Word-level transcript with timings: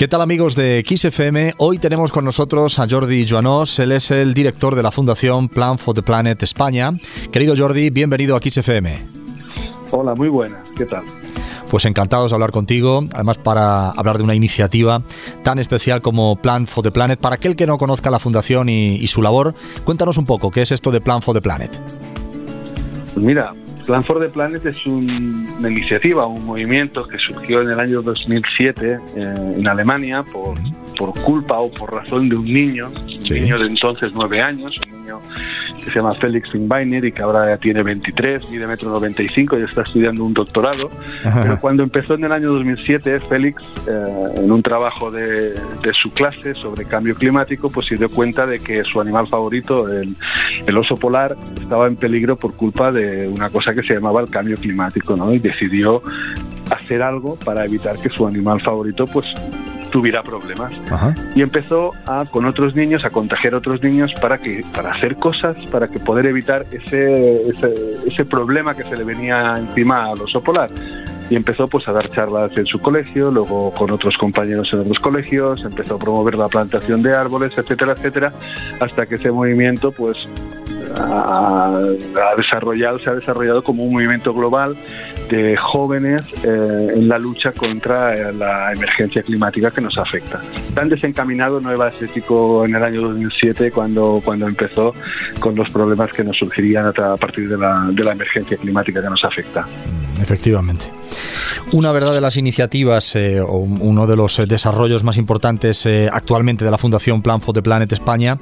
¿Qué 0.00 0.08
tal 0.08 0.22
amigos 0.22 0.56
de 0.56 0.82
XFM? 0.82 1.56
Hoy 1.58 1.76
tenemos 1.76 2.10
con 2.10 2.24
nosotros 2.24 2.78
a 2.78 2.86
Jordi 2.88 3.26
Joanós, 3.28 3.78
él 3.80 3.92
es 3.92 4.10
el 4.10 4.32
director 4.32 4.74
de 4.74 4.82
la 4.82 4.90
Fundación 4.90 5.50
Plan 5.50 5.76
for 5.76 5.94
the 5.94 6.02
Planet 6.02 6.42
España. 6.42 6.92
Querido 7.30 7.54
Jordi, 7.54 7.90
bienvenido 7.90 8.34
a 8.34 8.40
XFM. 8.40 8.98
Hola, 9.90 10.14
muy 10.14 10.30
buena, 10.30 10.62
¿qué 10.74 10.86
tal? 10.86 11.02
Pues 11.70 11.84
encantados 11.84 12.30
de 12.30 12.34
hablar 12.34 12.50
contigo, 12.50 13.04
además 13.12 13.36
para 13.36 13.90
hablar 13.90 14.16
de 14.16 14.24
una 14.24 14.34
iniciativa 14.34 15.02
tan 15.42 15.58
especial 15.58 16.00
como 16.00 16.36
Plan 16.36 16.66
for 16.66 16.82
the 16.82 16.90
Planet. 16.90 17.20
Para 17.20 17.34
aquel 17.34 17.54
que 17.54 17.66
no 17.66 17.76
conozca 17.76 18.10
la 18.10 18.18
fundación 18.18 18.70
y, 18.70 19.06
su 19.06 19.20
labor, 19.20 19.54
cuéntanos 19.84 20.16
un 20.16 20.24
poco, 20.24 20.50
¿qué 20.50 20.62
es 20.62 20.72
esto 20.72 20.90
de 20.92 21.02
Plan 21.02 21.20
for 21.20 21.34
the 21.34 21.42
Planet? 21.42 21.78
Pues 23.12 23.18
mira, 23.18 23.52
Plan 23.90 24.04
for 24.04 24.20
the 24.20 24.28
Planet 24.28 24.64
es 24.66 24.86
una 24.86 25.68
iniciativa, 25.68 26.24
un 26.24 26.46
movimiento 26.46 27.08
que 27.08 27.18
surgió 27.18 27.60
en 27.62 27.70
el 27.70 27.80
año 27.80 28.02
2007 28.02 29.00
eh, 29.16 29.34
en 29.56 29.66
Alemania 29.66 30.22
por, 30.32 30.54
por, 30.96 31.12
culpa 31.22 31.58
o 31.58 31.72
por 31.72 31.92
razón 31.92 32.28
de 32.28 32.36
un 32.36 32.44
niño, 32.44 32.88
un 32.88 33.34
niño 33.34 33.58
de 33.58 33.66
entonces 33.66 34.12
nueve 34.14 34.40
años, 34.40 34.76
un 34.86 35.00
niño 35.00 35.18
que 35.84 35.90
se 35.90 35.96
llama 35.96 36.14
Félix 36.14 36.50
Finbeiner 36.50 37.04
y 37.04 37.12
que 37.12 37.22
ahora 37.22 37.48
ya 37.48 37.56
tiene 37.56 37.82
23, 37.82 38.50
mide 38.50 38.66
metro 38.66 38.90
95 38.90 39.58
y 39.58 39.62
está 39.62 39.82
estudiando 39.82 40.24
un 40.24 40.34
doctorado. 40.34 40.90
Pero 41.22 41.60
cuando 41.60 41.82
empezó 41.82 42.14
en 42.14 42.24
el 42.24 42.32
año 42.32 42.52
2007, 42.52 43.20
Félix, 43.20 43.62
eh, 43.88 44.24
en 44.36 44.50
un 44.50 44.62
trabajo 44.62 45.10
de, 45.10 45.52
de, 45.52 45.92
su 46.00 46.10
clase 46.12 46.54
sobre 46.54 46.84
cambio 46.84 47.14
climático, 47.14 47.70
pues 47.70 47.86
se 47.86 47.96
dio 47.96 48.08
cuenta 48.08 48.46
de 48.46 48.58
que 48.60 48.84
su 48.84 49.00
animal 49.00 49.28
favorito, 49.28 49.88
el, 49.88 50.14
el 50.66 50.78
oso 50.78 50.96
polar, 50.96 51.36
estaba 51.60 51.86
en 51.86 51.96
peligro 51.96 52.36
por 52.36 52.54
culpa 52.54 52.92
de 52.92 53.28
una 53.28 53.50
cosa 53.50 53.74
que 53.74 53.82
se 53.82 53.94
llamaba 53.94 54.20
el 54.20 54.30
cambio 54.30 54.56
climático, 54.56 55.16
¿no? 55.16 55.32
Y 55.32 55.38
decidió 55.38 56.02
hacer 56.70 57.02
algo 57.02 57.36
para 57.36 57.64
evitar 57.64 57.96
que 57.98 58.08
su 58.08 58.26
animal 58.26 58.60
favorito, 58.60 59.06
pues 59.06 59.26
tuviera 59.90 60.22
problemas. 60.22 60.72
Y 61.34 61.42
empezó 61.42 61.92
a, 62.06 62.24
con 62.30 62.44
otros 62.46 62.74
niños 62.74 63.04
a 63.04 63.10
contagiar 63.10 63.54
a 63.54 63.58
otros 63.58 63.82
niños 63.82 64.12
para, 64.20 64.38
que, 64.38 64.64
para 64.74 64.92
hacer 64.92 65.16
cosas, 65.16 65.56
para 65.70 65.88
que 65.88 65.98
poder 65.98 66.26
evitar 66.26 66.66
ese, 66.72 67.48
ese, 67.48 67.96
ese 68.06 68.24
problema 68.24 68.74
que 68.74 68.84
se 68.84 68.96
le 68.96 69.04
venía 69.04 69.56
encima 69.58 70.10
al 70.10 70.20
oso 70.20 70.40
polar 70.42 70.70
y 71.30 71.36
empezó 71.36 71.68
pues 71.68 71.88
a 71.88 71.92
dar 71.92 72.10
charlas 72.10 72.50
en 72.58 72.66
su 72.66 72.80
colegio, 72.80 73.30
luego 73.30 73.70
con 73.70 73.90
otros 73.92 74.18
compañeros 74.18 74.72
en 74.72 74.80
otros 74.80 74.98
colegios, 74.98 75.64
empezó 75.64 75.94
a 75.94 75.98
promover 75.98 76.34
la 76.34 76.48
plantación 76.48 77.02
de 77.02 77.14
árboles, 77.14 77.56
etcétera, 77.56 77.92
etcétera, 77.92 78.32
hasta 78.80 79.06
que 79.06 79.14
ese 79.14 79.30
movimiento 79.30 79.92
pues 79.92 80.16
ha, 80.96 81.70
desarrollado, 82.36 82.98
se 82.98 83.10
ha 83.10 83.14
desarrollado 83.14 83.62
como 83.62 83.84
un 83.84 83.92
movimiento 83.92 84.32
global 84.32 84.76
de 85.28 85.56
jóvenes 85.56 86.32
eh, 86.44 86.94
en 86.96 87.08
la 87.08 87.18
lucha 87.18 87.52
contra 87.52 88.14
eh, 88.14 88.32
la 88.32 88.72
emergencia 88.72 89.22
climática 89.22 89.70
que 89.70 89.80
nos 89.80 89.96
afecta. 89.98 90.40
Tan 90.74 90.88
desencaminado 90.88 91.60
no 91.60 91.72
iba 91.72 91.90
chico 92.12 92.64
en 92.64 92.74
el 92.74 92.82
año 92.82 93.02
2007 93.02 93.70
cuando, 93.70 94.20
cuando 94.24 94.46
empezó 94.46 94.94
con 95.38 95.54
los 95.54 95.70
problemas 95.70 96.12
que 96.12 96.24
nos 96.24 96.36
surgirían 96.36 96.86
a 96.86 97.16
partir 97.16 97.48
de 97.48 97.58
la, 97.58 97.88
de 97.90 98.04
la 98.04 98.12
emergencia 98.12 98.56
climática 98.56 99.02
que 99.02 99.10
nos 99.10 99.24
afecta. 99.24 99.66
Efectivamente. 100.20 100.86
Una 101.72 101.92
verdad 101.92 102.14
de 102.14 102.20
las 102.20 102.36
iniciativas 102.36 103.16
eh, 103.16 103.40
o 103.40 103.56
uno 103.56 104.06
de 104.06 104.16
los 104.16 104.40
desarrollos 104.46 105.02
más 105.02 105.16
importantes 105.16 105.86
actualmente 106.12 106.64
de 106.64 106.70
la 106.70 106.78
Fundación 106.78 107.22
Plan 107.22 107.40
for 107.40 107.54
the 107.54 107.62
Planet 107.62 107.92
España 107.92 108.38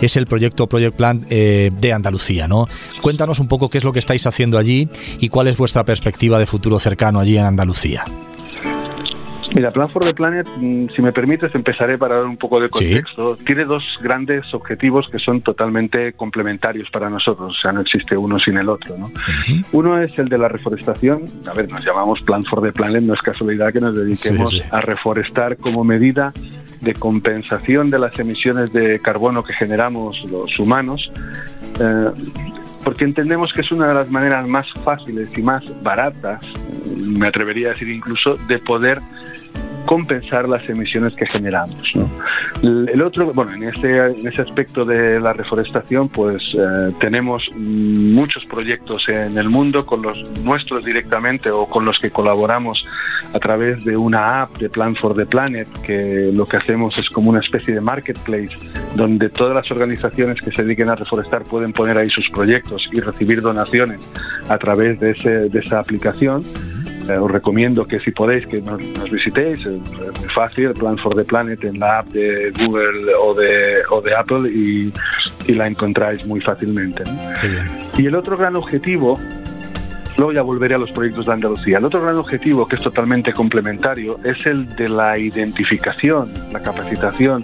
es 0.00 0.16
el 0.16 0.26
proyecto 0.26 0.66
Project 0.66 0.96
Plan 0.96 1.26
de 1.28 1.92
Andalucía. 1.94 2.48
¿no? 2.48 2.68
Cuéntanos 3.00 3.38
un 3.38 3.48
poco 3.48 3.70
qué 3.70 3.78
es 3.78 3.84
lo 3.84 3.92
que 3.92 3.98
estáis 3.98 4.26
haciendo 4.26 4.58
allí 4.58 4.88
y 5.18 5.28
cuál 5.28 5.48
es 5.48 5.56
vuestra 5.56 5.84
perspectiva 5.84 6.38
de 6.38 6.46
futuro 6.46 6.78
cercano 6.78 7.20
allí 7.20 7.38
en 7.38 7.44
Andalucía. 7.44 8.04
Mira, 9.54 9.72
Plan 9.72 9.90
for 9.90 10.04
the 10.04 10.14
Planet, 10.14 10.46
mm, 10.58 10.88
si 10.94 11.02
me 11.02 11.12
permites, 11.12 11.54
empezaré 11.54 11.98
para 11.98 12.16
dar 12.16 12.26
un 12.26 12.36
poco 12.36 12.60
de 12.60 12.68
contexto. 12.68 13.36
Tiene 13.44 13.64
dos 13.64 13.82
grandes 14.00 14.52
objetivos 14.54 15.08
que 15.10 15.18
son 15.18 15.40
totalmente 15.40 16.12
complementarios 16.12 16.88
para 16.90 17.10
nosotros, 17.10 17.56
o 17.58 17.60
sea, 17.60 17.72
no 17.72 17.80
existe 17.80 18.16
uno 18.16 18.38
sin 18.38 18.56
el 18.58 18.68
otro. 18.68 18.96
¿no? 18.96 19.10
Uno 19.72 20.00
es 20.00 20.16
el 20.18 20.28
de 20.28 20.38
la 20.38 20.48
reforestación. 20.48 21.24
A 21.50 21.54
ver, 21.54 21.68
nos 21.68 21.84
llamamos 21.84 22.20
Plan 22.20 22.42
for 22.44 22.62
the 22.62 22.72
Planet, 22.72 23.02
no 23.02 23.14
es 23.14 23.22
casualidad 23.22 23.72
que 23.72 23.80
nos 23.80 23.96
dediquemos 23.96 24.60
a 24.70 24.80
reforestar 24.80 25.56
como 25.56 25.82
medida 25.82 26.32
de 26.80 26.94
compensación 26.94 27.90
de 27.90 27.98
las 27.98 28.18
emisiones 28.18 28.72
de 28.72 29.00
carbono 29.00 29.42
que 29.42 29.52
generamos 29.52 30.18
los 30.30 30.58
humanos 30.58 31.12
eh, 31.80 32.10
porque 32.84 33.04
entendemos 33.04 33.52
que 33.52 33.60
es 33.60 33.72
una 33.72 33.88
de 33.88 33.94
las 33.94 34.10
maneras 34.10 34.46
más 34.46 34.70
fáciles 34.72 35.28
y 35.36 35.42
más 35.42 35.62
baratas, 35.82 36.40
me 36.96 37.28
atrevería 37.28 37.68
a 37.68 37.70
decir 37.70 37.88
incluso, 37.88 38.36
de 38.48 38.58
poder 38.58 39.00
compensar 39.86 40.48
las 40.48 40.68
emisiones 40.68 41.16
que 41.16 41.26
generamos. 41.26 41.92
El 42.62 43.02
otro, 43.02 43.32
bueno, 43.32 43.52
en 43.54 43.64
ese, 43.64 44.06
en 44.06 44.26
ese 44.26 44.42
aspecto 44.42 44.84
de 44.84 45.18
la 45.18 45.32
reforestación, 45.32 46.08
pues 46.08 46.54
eh, 46.54 46.92
tenemos 47.00 47.42
muchos 47.56 48.44
proyectos 48.44 49.08
en 49.08 49.36
el 49.36 49.48
mundo 49.48 49.86
con 49.86 50.02
los 50.02 50.40
nuestros 50.44 50.84
directamente 50.84 51.50
o 51.50 51.66
con 51.66 51.84
los 51.84 51.98
que 51.98 52.10
colaboramos 52.10 52.84
a 53.32 53.38
través 53.38 53.84
de 53.84 53.96
una 53.96 54.42
app 54.42 54.58
de 54.58 54.68
Plan 54.68 54.96
for 54.96 55.14
the 55.14 55.26
Planet, 55.26 55.68
que 55.82 56.30
lo 56.34 56.46
que 56.46 56.56
hacemos 56.56 56.96
es 56.98 57.08
como 57.08 57.30
una 57.30 57.40
especie 57.40 57.74
de 57.74 57.80
marketplace 57.80 58.50
donde 58.94 59.28
todas 59.28 59.54
las 59.54 59.70
organizaciones 59.70 60.40
que 60.40 60.50
se 60.50 60.62
dediquen 60.64 60.88
a 60.88 60.96
reforestar 60.96 61.44
pueden 61.44 61.72
poner 61.72 61.96
ahí 61.96 62.10
sus 62.10 62.28
proyectos 62.30 62.88
y 62.92 63.00
recibir 63.00 63.40
donaciones 63.40 64.00
a 64.48 64.58
través 64.58 64.98
de, 65.00 65.12
ese, 65.12 65.30
de 65.48 65.58
esa 65.58 65.78
aplicación. 65.78 66.42
Eh, 67.08 67.16
os 67.18 67.30
recomiendo 67.30 67.84
que 67.84 67.98
si 68.00 68.10
podéis 68.10 68.46
que 68.46 68.60
nos, 68.60 68.80
visitéis, 69.10 69.60
es 69.60 70.20
muy 70.20 70.28
fácil, 70.34 70.72
Plan 70.72 70.98
for 70.98 71.14
the 71.14 71.24
Planet 71.24 71.64
en 71.64 71.78
la 71.78 72.00
app 72.00 72.06
de 72.08 72.52
Google 72.58 73.14
o 73.20 73.34
de, 73.34 73.76
o 73.90 74.00
de 74.00 74.14
Apple 74.14 74.50
y, 74.50 74.92
y 75.46 75.54
la 75.54 75.66
encontráis 75.66 76.26
muy 76.26 76.40
fácilmente. 76.40 77.04
Y 77.96 78.06
el 78.06 78.14
otro 78.14 78.36
gran 78.36 78.56
objetivo 78.56 79.18
Luego 80.20 80.34
ya 80.34 80.42
volveré 80.42 80.74
a 80.74 80.78
los 80.78 80.90
proyectos 80.90 81.24
de 81.24 81.32
Andalucía. 81.32 81.78
El 81.78 81.84
otro 81.86 82.02
gran 82.02 82.18
objetivo, 82.18 82.68
que 82.68 82.76
es 82.76 82.82
totalmente 82.82 83.32
complementario, 83.32 84.18
es 84.22 84.44
el 84.44 84.68
de 84.76 84.90
la 84.90 85.18
identificación, 85.18 86.30
la 86.52 86.60
capacitación 86.60 87.42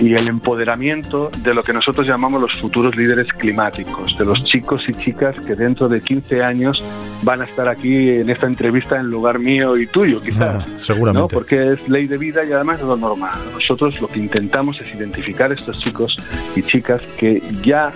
y 0.00 0.14
el 0.14 0.26
empoderamiento 0.26 1.30
de 1.44 1.54
lo 1.54 1.62
que 1.62 1.72
nosotros 1.72 2.08
llamamos 2.08 2.40
los 2.40 2.56
futuros 2.56 2.96
líderes 2.96 3.32
climáticos, 3.34 4.18
de 4.18 4.24
los 4.24 4.42
chicos 4.42 4.82
y 4.88 4.94
chicas 4.94 5.36
que 5.46 5.54
dentro 5.54 5.88
de 5.88 6.00
15 6.00 6.42
años 6.42 6.82
van 7.22 7.40
a 7.40 7.44
estar 7.44 7.68
aquí 7.68 8.10
en 8.10 8.28
esta 8.28 8.48
entrevista 8.48 8.98
en 8.98 9.10
lugar 9.10 9.38
mío 9.38 9.76
y 9.76 9.86
tuyo, 9.86 10.20
quizás. 10.20 10.66
Ah, 10.66 10.76
seguramente. 10.78 11.32
Porque 11.32 11.74
es 11.74 11.88
ley 11.88 12.08
de 12.08 12.18
vida 12.18 12.44
y 12.44 12.50
además 12.50 12.80
es 12.80 12.86
lo 12.86 12.96
normal. 12.96 13.38
Nosotros 13.52 14.00
lo 14.00 14.08
que 14.08 14.18
intentamos 14.18 14.80
es 14.80 14.92
identificar 14.92 15.52
a 15.52 15.54
estos 15.54 15.78
chicos 15.78 16.16
y 16.56 16.62
chicas 16.62 17.00
que 17.16 17.40
ya 17.62 17.92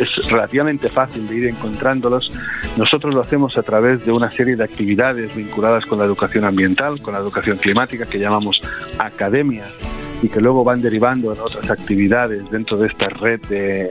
es 0.00 0.30
relativamente 0.30 0.88
fácil 0.88 1.26
de 1.28 1.36
ir 1.36 1.46
encontrándolos. 1.46 2.30
Nosotros 2.76 3.14
lo 3.14 3.20
hacemos 3.20 3.56
a 3.58 3.62
través 3.62 4.04
de 4.04 4.12
una 4.12 4.30
serie 4.30 4.56
de 4.56 4.64
actividades 4.64 5.34
vinculadas 5.34 5.84
con 5.86 5.98
la 5.98 6.04
educación 6.04 6.44
ambiental, 6.44 7.00
con 7.02 7.14
la 7.14 7.20
educación 7.20 7.58
climática, 7.58 8.06
que 8.06 8.18
llamamos 8.18 8.60
academias 8.98 9.87
y 10.22 10.28
que 10.28 10.40
luego 10.40 10.64
van 10.64 10.80
derivando 10.80 11.32
en 11.32 11.40
otras 11.40 11.70
actividades 11.70 12.50
dentro 12.50 12.76
de 12.76 12.88
esta 12.88 13.08
red 13.08 13.40
de, 13.48 13.90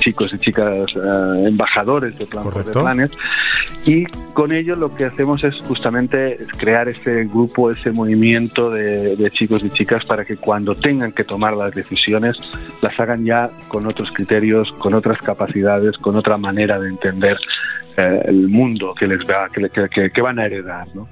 chicos 0.00 0.32
y 0.34 0.38
chicas 0.38 0.90
eh, 0.94 1.44
embajadores 1.46 2.18
de 2.18 2.26
Plan 2.26 2.44
de 2.44 2.72
Planes 2.72 3.10
y 3.86 4.04
con 4.34 4.52
ello 4.52 4.76
lo 4.76 4.94
que 4.94 5.06
hacemos 5.06 5.42
es 5.44 5.54
justamente 5.66 6.38
crear 6.58 6.88
ese 6.88 7.24
grupo, 7.24 7.70
ese 7.70 7.90
movimiento 7.90 8.70
de, 8.70 9.16
de, 9.16 9.30
chicos 9.30 9.64
y 9.64 9.70
chicas 9.70 10.04
para 10.04 10.24
que 10.24 10.36
cuando 10.36 10.74
tengan 10.74 11.12
que 11.12 11.24
tomar 11.24 11.56
las 11.56 11.74
decisiones 11.74 12.36
las 12.82 12.98
hagan 13.00 13.24
ya 13.24 13.48
con 13.68 13.86
otros 13.86 14.10
criterios, 14.12 14.70
con 14.78 14.94
otras 14.94 15.18
capacidades, 15.18 15.96
con 15.98 16.16
otra 16.16 16.36
manera 16.36 16.78
de 16.78 16.88
entender 16.88 17.38
eh, 17.96 18.22
el 18.26 18.48
mundo 18.48 18.94
que 18.94 19.06
les 19.06 19.20
va, 19.20 19.48
que, 19.48 20.10
que 20.10 20.22
van 20.22 20.38
a 20.38 20.46
heredar. 20.46 20.86
¿no? 20.94 21.08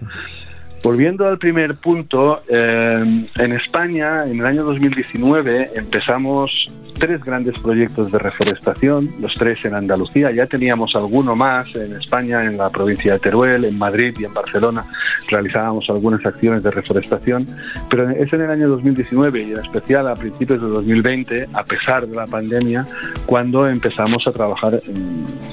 Volviendo 0.87 1.27
al 1.27 1.37
primer 1.37 1.75
punto, 1.75 2.43
eh, 2.49 3.29
en 3.41 3.53
España, 3.53 4.25
en 4.25 4.39
el 4.39 4.47
año 4.47 4.63
2019, 4.63 5.71
empezamos 5.75 6.69
tres 6.97 7.23
grandes 7.25 7.59
proyectos 7.59 8.13
de 8.13 8.21
reforestación, 8.21 9.11
los 9.21 9.35
tres 9.35 9.65
en 9.65 9.75
Andalucía. 9.75 10.31
Ya 10.31 10.47
teníamos 10.47 10.95
alguno 10.95 11.35
más 11.35 11.75
en 11.75 11.97
España, 11.97 12.45
en 12.45 12.57
la 12.57 12.71
provincia 12.71 13.15
de 13.15 13.19
Teruel, 13.19 13.65
en 13.65 13.77
Madrid 13.77 14.15
y 14.17 14.27
en 14.27 14.33
Barcelona. 14.33 14.87
Realizábamos 15.29 15.91
algunas 15.91 16.25
acciones 16.25 16.63
de 16.63 16.71
reforestación, 16.71 17.49
pero 17.91 18.09
es 18.09 18.33
en 18.33 18.43
el 18.43 18.51
año 18.51 18.69
2019 18.69 19.43
y 19.43 19.51
en 19.51 19.59
especial 19.59 20.07
a 20.07 20.15
principios 20.15 20.63
de 20.63 20.69
2020, 20.69 21.49
a 21.53 21.65
pesar 21.65 22.07
de 22.07 22.15
la 22.15 22.29
pandemia, 22.29 22.87
cuando 23.27 23.69
empezamos 23.69 24.25
a 24.29 24.31
trabajar 24.31 24.81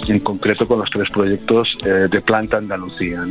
en, 0.08 0.20
concreto 0.20 0.68
con 0.68 0.78
los 0.80 0.90
tres 0.92 1.10
proyectos 1.10 1.76
eh, 1.86 2.08
de 2.10 2.22
planta 2.22 2.58
Andalucía. 2.58 3.26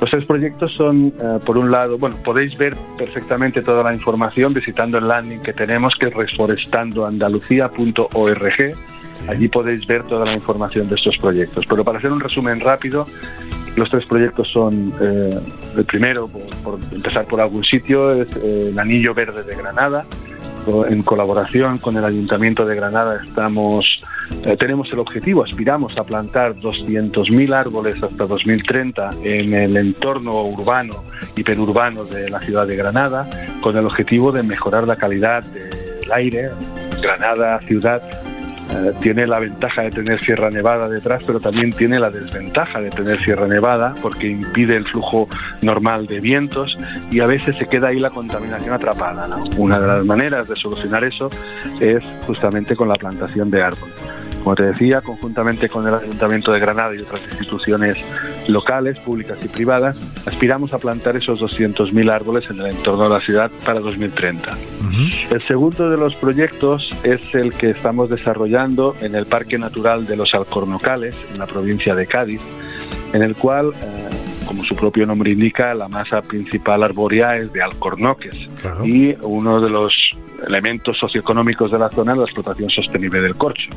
Los 0.00 0.10
tres 0.10 0.24
proyectos 0.24 0.72
son 0.72 1.12
eh, 1.20 1.31
por 1.40 1.58
un 1.58 1.70
lado, 1.70 1.98
bueno, 1.98 2.16
podéis 2.24 2.56
ver 2.58 2.74
perfectamente 2.98 3.62
toda 3.62 3.82
la 3.82 3.94
información 3.94 4.52
visitando 4.52 4.98
el 4.98 5.08
landing 5.08 5.40
que 5.40 5.52
tenemos, 5.52 5.94
que 5.98 6.06
es 6.06 6.14
reforestandoandalucía.org. 6.14 8.74
Allí 9.28 9.48
podéis 9.48 9.86
ver 9.86 10.02
toda 10.04 10.24
la 10.24 10.32
información 10.34 10.88
de 10.88 10.94
estos 10.96 11.16
proyectos. 11.18 11.64
Pero 11.68 11.84
para 11.84 11.98
hacer 11.98 12.10
un 12.12 12.20
resumen 12.20 12.60
rápido, 12.60 13.06
Los 13.74 13.88
tres 13.88 14.04
proyectos 14.04 14.52
son, 14.52 14.92
eh, 15.00 15.30
el 15.78 15.84
primero, 15.86 16.28
por, 16.62 16.78
empezar 16.92 17.24
por 17.24 17.40
algún 17.40 17.64
sitio, 17.64 18.12
es 18.12 18.28
eh, 18.36 18.68
el 18.68 18.78
Anillo 18.78 19.14
Verde 19.14 19.42
de 19.42 19.56
Granada. 19.56 20.04
En 20.66 21.02
colaboración 21.02 21.78
con 21.78 21.96
el 21.96 22.04
Ayuntamiento 22.04 22.64
de 22.64 22.76
Granada 22.76 23.20
estamos, 23.20 23.84
eh, 24.44 24.56
tenemos 24.56 24.92
el 24.92 25.00
objetivo, 25.00 25.42
aspiramos 25.42 25.98
a 25.98 26.04
plantar 26.04 26.54
200.000 26.54 27.52
árboles 27.52 28.00
hasta 28.00 28.26
2030 28.26 29.10
en 29.24 29.54
el 29.54 29.76
entorno 29.76 30.44
urbano 30.44 31.02
y 31.36 31.42
perurbano 31.42 32.04
de 32.04 32.30
la 32.30 32.38
ciudad 32.38 32.66
de 32.66 32.76
Granada, 32.76 33.28
con 33.60 33.76
el 33.76 33.86
objetivo 33.86 34.30
de 34.30 34.44
mejorar 34.44 34.86
la 34.86 34.94
calidad 34.94 35.42
del 35.42 36.12
aire. 36.12 36.50
Granada, 37.02 37.58
ciudad, 37.66 38.00
eh, 38.72 38.92
tiene 39.00 39.26
la 39.26 39.38
ventaja 39.38 39.82
de 39.82 39.90
tener 39.90 40.22
Sierra 40.24 40.50
Nevada 40.50 40.88
detrás, 40.88 41.22
pero 41.26 41.40
también 41.40 41.72
tiene 41.72 42.00
la 42.00 42.10
desventaja 42.10 42.80
de 42.80 42.88
tener 42.90 43.22
Sierra 43.22 43.46
Nevada 43.46 43.94
porque 44.00 44.28
impide 44.28 44.76
el 44.76 44.86
flujo 44.86 45.28
normal 45.60 46.06
de 46.06 46.20
vientos 46.20 46.76
y 47.10 47.20
a 47.20 47.26
veces 47.26 47.56
se 47.58 47.66
queda 47.66 47.88
ahí 47.88 47.98
la 47.98 48.10
contaminación 48.10 48.74
atrapada. 48.74 49.28
Una 49.58 49.78
de 49.78 49.86
las 49.86 50.04
maneras 50.04 50.48
de 50.48 50.56
solucionar 50.56 51.04
eso 51.04 51.28
es 51.80 52.02
justamente 52.26 52.74
con 52.74 52.88
la 52.88 52.94
plantación 52.94 53.50
de 53.50 53.62
árboles. 53.62 54.21
Como 54.42 54.56
te 54.56 54.64
decía, 54.64 55.00
conjuntamente 55.00 55.68
con 55.68 55.86
el 55.86 55.94
Ayuntamiento 55.94 56.52
de 56.52 56.58
Granada 56.58 56.94
y 56.94 57.00
otras 57.00 57.22
instituciones 57.30 57.96
locales, 58.48 58.98
públicas 58.98 59.38
y 59.44 59.48
privadas, 59.48 59.96
aspiramos 60.26 60.74
a 60.74 60.78
plantar 60.78 61.16
esos 61.16 61.40
200.000 61.40 62.12
árboles 62.12 62.50
en 62.50 62.60
el 62.60 62.66
entorno 62.66 63.04
de 63.04 63.10
la 63.10 63.20
ciudad 63.20 63.50
para 63.64 63.78
2030. 63.78 64.50
El 65.30 65.42
segundo 65.44 65.88
de 65.88 65.96
los 65.96 66.16
proyectos 66.16 66.90
es 67.04 67.34
el 67.34 67.54
que 67.54 67.70
estamos 67.70 68.10
desarrollando 68.10 68.96
en 69.00 69.14
el 69.14 69.26
Parque 69.26 69.58
Natural 69.58 70.06
de 70.06 70.16
los 70.16 70.34
Alcornocales, 70.34 71.14
en 71.32 71.38
la 71.38 71.46
provincia 71.46 71.94
de 71.94 72.06
Cádiz, 72.06 72.40
en 73.12 73.22
el 73.22 73.36
cual, 73.36 73.72
eh, 73.80 74.08
como 74.52 74.64
su 74.64 74.76
propio 74.76 75.06
nombre 75.06 75.30
indica, 75.30 75.72
la 75.72 75.88
masa 75.88 76.20
principal 76.20 76.82
arbórea 76.82 77.38
es 77.38 77.54
de 77.54 77.62
alcornoques 77.62 78.36
y 78.84 79.14
uno 79.22 79.62
de 79.62 79.70
los 79.70 79.94
elementos 80.46 80.98
socioeconómicos 80.98 81.72
de 81.72 81.78
la 81.78 81.88
zona 81.88 82.14
la 82.14 82.24
explotación 82.24 82.68
sostenible 82.68 83.22
del 83.22 83.34
corcho. 83.34 83.70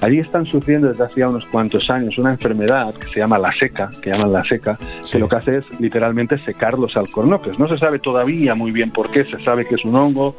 Allí 0.00 0.20
están 0.20 0.46
sufriendo 0.46 0.86
desde 0.86 1.02
hace 1.02 1.26
unos 1.26 1.44
cuantos 1.46 1.90
años 1.90 2.16
una 2.18 2.30
enfermedad 2.30 2.94
que 2.94 3.08
se 3.08 3.18
llama 3.18 3.36
la 3.36 3.50
seca, 3.50 3.90
que 4.00 4.10
llaman 4.10 4.32
la 4.32 4.44
seca, 4.44 4.78
que 5.10 5.18
lo 5.18 5.28
que 5.28 5.34
hace 5.34 5.56
es 5.56 5.80
literalmente 5.80 6.38
secar 6.38 6.78
los 6.78 6.96
alcornoques. 6.96 7.58
No 7.58 7.66
se 7.66 7.76
sabe 7.78 7.98
todavía 7.98 8.54
muy 8.54 8.70
bien 8.70 8.92
por 8.92 9.10
qué, 9.10 9.24
se 9.24 9.42
sabe 9.42 9.66
que 9.66 9.74
es 9.74 9.84
un 9.84 9.96
hongo, 9.96 10.36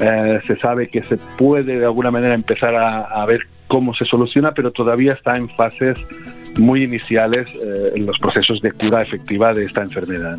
eh, 0.00 0.38
se 0.46 0.56
sabe 0.58 0.86
que 0.88 1.02
se 1.04 1.16
puede 1.38 1.78
de 1.78 1.86
alguna 1.86 2.10
manera 2.10 2.34
empezar 2.34 2.74
a, 2.74 3.04
a 3.04 3.24
ver 3.24 3.40
cómo 3.68 3.94
se 3.94 4.04
soluciona, 4.04 4.52
pero 4.52 4.70
todavía 4.70 5.14
está 5.14 5.38
en 5.38 5.48
fases 5.48 5.98
muy 6.58 6.84
iniciales 6.84 7.48
eh, 7.54 7.92
en 7.94 8.06
los 8.06 8.18
procesos 8.18 8.60
de 8.60 8.72
cura 8.72 9.02
efectiva 9.02 9.52
de 9.52 9.64
esta 9.64 9.82
enfermedad. 9.82 10.36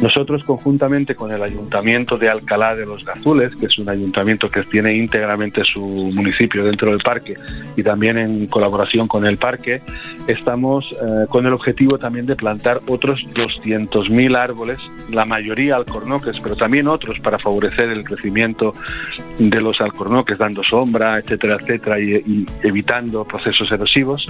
Nosotros, 0.00 0.42
conjuntamente 0.44 1.14
con 1.14 1.30
el 1.30 1.42
Ayuntamiento 1.42 2.16
de 2.18 2.28
Alcalá 2.28 2.74
de 2.74 2.86
los 2.86 3.04
Gazules, 3.04 3.54
que 3.56 3.66
es 3.66 3.78
un 3.78 3.88
ayuntamiento 3.88 4.48
que 4.48 4.62
tiene 4.64 4.94
íntegramente 4.96 5.62
su 5.64 5.80
municipio 5.80 6.64
dentro 6.64 6.90
del 6.90 7.00
parque 7.00 7.34
y 7.76 7.82
también 7.82 8.18
en 8.18 8.46
colaboración 8.46 9.08
con 9.08 9.26
el 9.26 9.38
parque, 9.38 9.80
estamos 10.26 10.92
eh, 10.92 11.26
con 11.28 11.46
el 11.46 11.52
objetivo 11.52 11.98
también 11.98 12.26
de 12.26 12.36
plantar 12.36 12.80
otros 12.88 13.20
200.000 13.34 14.36
árboles, 14.36 14.78
la 15.10 15.24
mayoría 15.24 15.76
alcornoques, 15.76 16.40
pero 16.40 16.56
también 16.56 16.88
otros 16.88 17.20
para 17.20 17.38
favorecer 17.38 17.90
el 17.90 18.04
crecimiento 18.04 18.74
de 19.38 19.60
los 19.60 19.80
alcornoques, 19.80 20.38
dando 20.38 20.62
sombra, 20.62 21.18
etcétera, 21.18 21.56
etcétera, 21.60 22.00
y, 22.00 22.46
evitando 22.62 23.24
procesos 23.24 23.70
erosivos, 23.70 24.26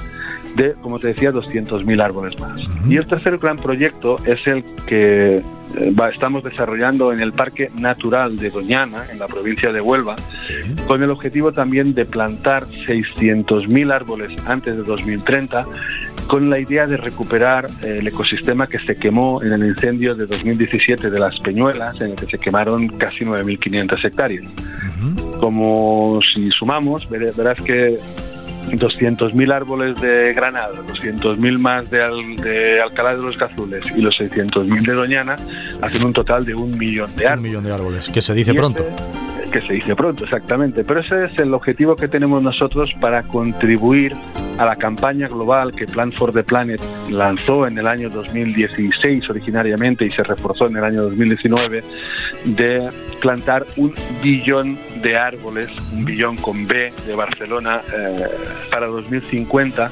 de, 0.55 0.75
como 0.75 0.99
decía, 0.99 1.33
200.000 1.33 2.03
árboles 2.03 2.39
más. 2.41 2.61
Y 2.89 2.97
el 2.97 3.07
tercer 3.07 3.39
gran 3.39 3.57
proyecto 3.57 4.17
es 4.25 4.47
el 4.47 4.65
que 4.87 5.37
eh, 5.37 5.95
estamos 6.13 6.43
desarrollando 6.45 7.13
en 7.13 7.21
el 7.21 7.33
Parque 7.33 7.71
Natural 7.79 8.37
de 8.37 8.51
Doñana, 8.51 9.05
en 9.13 9.19
la 9.19 9.27
provincia 9.27 9.73
de 9.73 9.81
Huelva, 9.81 10.17
con 10.87 11.03
el 11.03 11.11
objetivo 11.11 11.53
también 11.53 11.95
de 11.95 12.05
plantar 12.05 12.65
600.000 12.65 13.93
árboles 13.93 14.33
antes 14.47 14.77
de 14.77 14.83
2030 14.83 15.65
con 16.27 16.51
la 16.51 16.59
idea 16.59 16.87
de 16.87 16.97
recuperar 16.97 17.67
eh, 17.83 17.99
el 18.01 18.07
ecosistema 18.07 18.67
que 18.67 18.79
se 18.79 18.97
quemó 18.97 19.43
en 19.43 19.53
el 19.53 19.67
incendio 19.67 20.15
de 20.15 20.27
2017 20.27 21.11
de 21.11 21.19
las 21.19 21.39
Peñuelas, 21.41 22.01
en 22.01 22.11
el 22.11 22.17
que 22.17 22.27
se 22.27 22.39
quemaron 22.39 22.89
casi 22.89 23.25
9.500 23.25 24.05
hectáreas. 24.05 24.45
Como 25.41 26.21
si 26.35 26.51
sumamos, 26.51 27.09
verás 27.09 27.61
que 27.61 27.99
200.000 28.73 29.55
árboles 29.55 30.01
de 30.01 30.33
Granada, 30.35 30.75
200.000 30.89 31.59
más 31.59 31.91
de, 31.91 31.99
de, 32.43 32.81
Alcalá 32.81 33.15
de 33.15 33.23
los 33.23 33.37
Cazules 33.37 33.85
y 33.97 34.01
los 34.01 34.17
600.000 34.19 34.87
de 34.87 34.93
Doñana 34.93 35.37
hacen 35.83 36.03
un 36.03 36.13
total 36.13 36.45
de 36.45 36.55
un 36.55 36.77
millón 36.77 37.15
de 37.17 37.27
árboles. 37.27 37.39
Un 37.39 37.43
millón 37.43 37.65
de 37.65 37.73
árboles, 37.73 38.09
que 38.09 38.23
se 38.23 38.35
dice 38.35 38.55
pronto. 38.55 38.85
Que 39.51 39.61
se 39.61 39.75
dice 39.75 39.95
pronto, 39.95 40.25
exactamente. 40.25 40.85
Pero 40.85 41.01
ese 41.01 41.25
es 41.25 41.39
el 41.39 41.55
objetivo 41.55 41.97
que 41.97 42.09
tenemos 42.09 42.43
nosotros 42.43 42.91
para 43.01 43.23
contribuir 43.23 44.15
a 44.59 44.65
la 44.65 44.77
campaña 44.77 45.29
global 45.29 45.73
que 45.73 45.87
Plan 45.87 46.13
for 46.13 46.33
the 46.33 46.43
Planet 46.43 46.81
lanzó 47.11 47.67
en 47.67 47.79
el 47.79 47.87
año 47.87 48.09
2016 48.11 49.29
originariamente 49.29 50.07
y 50.07 50.11
se 50.11 50.23
reforzó 50.23 50.67
en 50.67 50.77
el 50.77 50.85
año 50.85 51.03
2019 51.03 51.85
de 52.45 52.91
plantar 53.21 53.67
un 53.77 53.95
billón 54.23 54.79
de 55.03 55.17
árboles, 55.17 55.69
un 55.93 56.05
billón 56.05 56.37
con 56.37 56.67
B 56.67 56.93
de 57.07 57.15
Barcelona 57.15 57.83
eh, 57.95 58.17
para 58.71 58.87
2050 58.87 59.91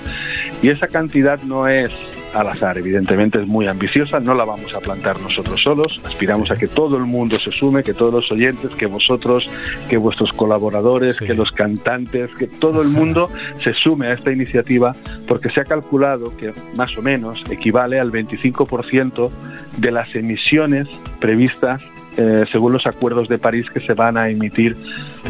y 0.63 0.71
esa 0.71 0.89
cantidad 0.89 1.41
no 1.43 1.69
es 1.69 1.91
al 2.35 2.49
azar. 2.49 2.79
Evidentemente 2.79 3.41
es 3.41 3.49
muy 3.49 3.67
ambiciosa, 3.67 4.21
no 4.21 4.35
la 4.35 4.45
vamos 4.45 4.75
a 4.75 4.81
plantar 4.81 5.21
nosotros 5.21 5.61
solos. 5.63 6.01
Aspiramos 6.05 6.51
a 6.51 6.57
que 6.57 6.67
todo 6.67 6.97
el 6.97 7.05
mundo 7.05 7.39
se 7.39 7.51
sume, 7.53 7.83
que 7.83 7.95
todos 7.95 8.13
los 8.13 8.33
oyentes, 8.33 8.75
que 8.75 8.87
vosotros, 8.87 9.49
que 9.89 9.97
vuestros 9.97 10.33
colaboradores, 10.33 11.19
que 11.19 11.35
los 11.35 11.51
cantantes, 11.53 12.35
que 12.35 12.47
todo 12.47 12.83
el 12.83 12.89
mundo 12.89 13.29
se 13.57 13.73
sume 13.75 14.09
a 14.09 14.15
esta 14.15 14.33
iniciativa 14.33 14.95
porque 15.27 15.51
se 15.51 15.61
ha 15.61 15.65
calculado 15.65 16.37
que 16.37 16.53
más 16.77 16.97
o 16.99 17.03
menos 17.03 17.43
equivale 17.51 17.99
al 17.99 18.11
25% 18.11 19.31
de 19.79 19.91
las 19.91 20.15
emisiones 20.15 20.89
previstas 21.21 21.81
eh, 22.17 22.45
según 22.53 22.73
los 22.73 22.87
acuerdos 22.87 23.29
de 23.29 23.39
París 23.39 23.67
que 23.75 23.81
se 23.81 23.93
van 23.93 24.17
a 24.17 24.29
emitir, 24.29 24.77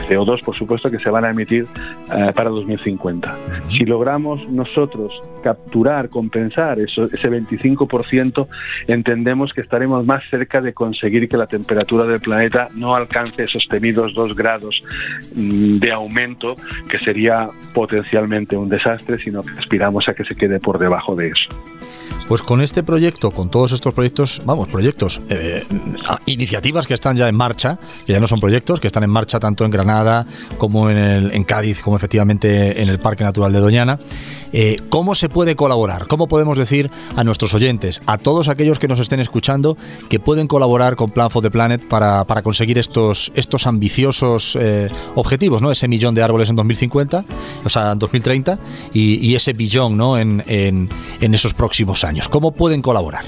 CO2 0.00 0.42
por 0.42 0.56
supuesto, 0.56 0.90
que 0.90 0.98
se 0.98 1.10
van 1.10 1.24
a 1.24 1.30
emitir 1.30 1.66
eh, 2.14 2.32
para 2.34 2.50
2050. 2.50 3.36
Si 3.70 3.84
logramos 3.84 4.48
nosotros 4.48 5.12
capturar, 5.42 6.08
compensar 6.08 6.80
eso, 6.80 7.04
ese 7.12 7.30
25%, 7.30 8.46
entendemos 8.86 9.52
que 9.52 9.60
estaremos 9.60 10.04
más 10.06 10.22
cerca 10.30 10.60
de 10.60 10.72
conseguir 10.72 11.28
que 11.28 11.36
la 11.36 11.46
temperatura 11.46 12.04
del 12.04 12.20
planeta 12.20 12.68
no 12.74 12.94
alcance 12.94 13.44
esos 13.44 13.66
temidos 13.68 14.14
2 14.14 14.34
grados 14.34 14.80
mm, 15.34 15.76
de 15.76 15.92
aumento, 15.92 16.54
que 16.88 16.98
sería 16.98 17.48
potencialmente 17.74 18.56
un 18.56 18.68
desastre, 18.68 19.18
sino 19.18 19.42
que 19.42 19.52
aspiramos 19.52 20.08
a 20.08 20.14
que 20.14 20.24
se 20.24 20.34
quede 20.34 20.60
por 20.60 20.78
debajo 20.78 21.14
de 21.14 21.28
eso. 21.28 21.48
Pues 22.26 22.40
con 22.40 22.62
este 22.62 22.82
proyecto, 22.82 23.30
con 23.30 23.50
todos 23.50 23.72
estos 23.72 23.92
proyectos, 23.92 24.40
vamos, 24.46 24.68
proyectos, 24.68 25.20
eh, 25.28 25.62
iniciativas 26.24 26.86
que 26.86 26.94
están 26.94 27.16
ya 27.16 27.28
en 27.28 27.34
marcha, 27.34 27.78
que 28.06 28.14
ya 28.14 28.20
no 28.20 28.26
son 28.26 28.40
proyectos, 28.40 28.80
que 28.80 28.86
están 28.86 29.04
en 29.04 29.10
marcha 29.10 29.38
tanto 29.38 29.66
en 29.66 29.70
Granada 29.70 29.83
como 30.58 30.90
en, 30.90 30.98
el, 30.98 31.32
en 31.32 31.44
Cádiz, 31.44 31.80
como 31.80 31.96
efectivamente 31.96 32.82
en 32.82 32.88
el 32.88 32.98
Parque 32.98 33.24
Natural 33.24 33.52
de 33.52 33.60
Doñana. 33.60 33.98
Eh, 34.56 34.80
¿Cómo 34.88 35.16
se 35.16 35.28
puede 35.28 35.56
colaborar? 35.56 36.06
¿Cómo 36.06 36.28
podemos 36.28 36.56
decir 36.56 36.88
a 37.16 37.24
nuestros 37.24 37.54
oyentes, 37.54 38.00
a 38.06 38.18
todos 38.18 38.48
aquellos 38.48 38.78
que 38.78 38.86
nos 38.86 39.00
estén 39.00 39.18
escuchando, 39.18 39.76
que 40.08 40.20
pueden 40.20 40.46
colaborar 40.46 40.94
con 40.94 41.10
Plan 41.10 41.28
for 41.28 41.42
the 41.42 41.50
Planet 41.50 41.84
para, 41.88 42.24
para 42.24 42.42
conseguir 42.42 42.78
estos, 42.78 43.32
estos 43.34 43.66
ambiciosos 43.66 44.56
eh, 44.60 44.90
objetivos, 45.16 45.60
¿no? 45.60 45.72
Ese 45.72 45.88
millón 45.88 46.14
de 46.14 46.22
árboles 46.22 46.50
en 46.50 46.56
2050, 46.56 47.24
o 47.64 47.68
sea, 47.68 47.90
en 47.90 47.98
2030, 47.98 48.58
y, 48.92 49.34
ese 49.34 49.54
billón, 49.54 49.96
¿no? 49.96 50.16
En, 50.16 50.44
en, 50.46 50.88
en 51.20 51.34
esos 51.34 51.52
próximos 51.52 52.04
años. 52.04 52.28
¿Cómo 52.28 52.52
pueden 52.52 52.80
colaborar? 52.80 53.24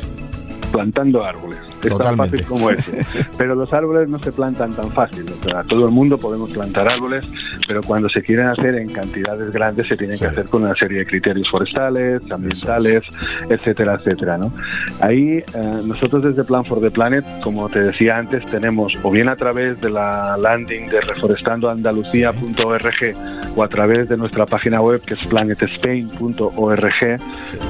Plantando 0.71 1.25
árboles 1.25 1.59
es 1.83 1.99
tan 1.99 2.17
fácil 2.17 2.45
como 2.45 2.71
eso. 2.71 2.93
Pero 3.39 3.55
los 3.55 3.73
árboles 3.73 4.09
no 4.09 4.19
se 4.19 4.33
plantan 4.33 4.75
tan 4.75 4.91
fácil. 4.91 5.25
O 5.41 5.45
sea, 5.45 5.63
todo 5.65 5.87
el 5.87 5.93
mundo 5.93 6.19
podemos 6.19 6.51
plantar 6.51 6.89
árboles, 6.89 7.29
pero 7.67 7.83
cuando 7.83 8.09
se 8.09 8.23
quieren 8.23 8.47
hacer 8.47 8.75
en 8.77 8.89
cantidades 8.89 9.51
grandes 9.51 9.89
se 9.89 9.97
tienen 9.97 10.19
que 10.19 10.27
hacer 10.27 10.47
con 10.47 10.63
una 10.63 10.75
serie 10.75 11.01
de 11.01 11.07
criterios 11.07 11.49
forestales, 11.49 12.23
ambientales, 12.31 13.03
etcétera, 13.49 13.95
etcétera. 13.95 14.39
¿no? 14.39 14.53
Ahí 15.01 15.39
eh, 15.39 15.45
nosotros 15.85 16.25
desde 16.25 16.45
Plan 16.45 16.65
for 16.65 16.81
the 16.81 16.91
Planet, 16.91 17.25
como 17.43 17.69
te 17.69 17.81
decía 17.81 18.19
antes, 18.19 18.45
tenemos 18.47 18.93
o 19.03 19.11
bien 19.11 19.29
a 19.29 19.37
través 19.37 19.81
de 19.81 19.91
la 19.91 20.37
landing 20.37 20.89
de 20.89 21.01
reforestandoandalucía.org 21.01 23.57
o 23.57 23.63
a 23.63 23.69
través 23.69 24.09
de 24.09 24.17
nuestra 24.17 24.47
página 24.47 24.81
web 24.81 25.01
que 25.05 25.15
es 25.15 25.27
planetspain.org, 25.27 27.21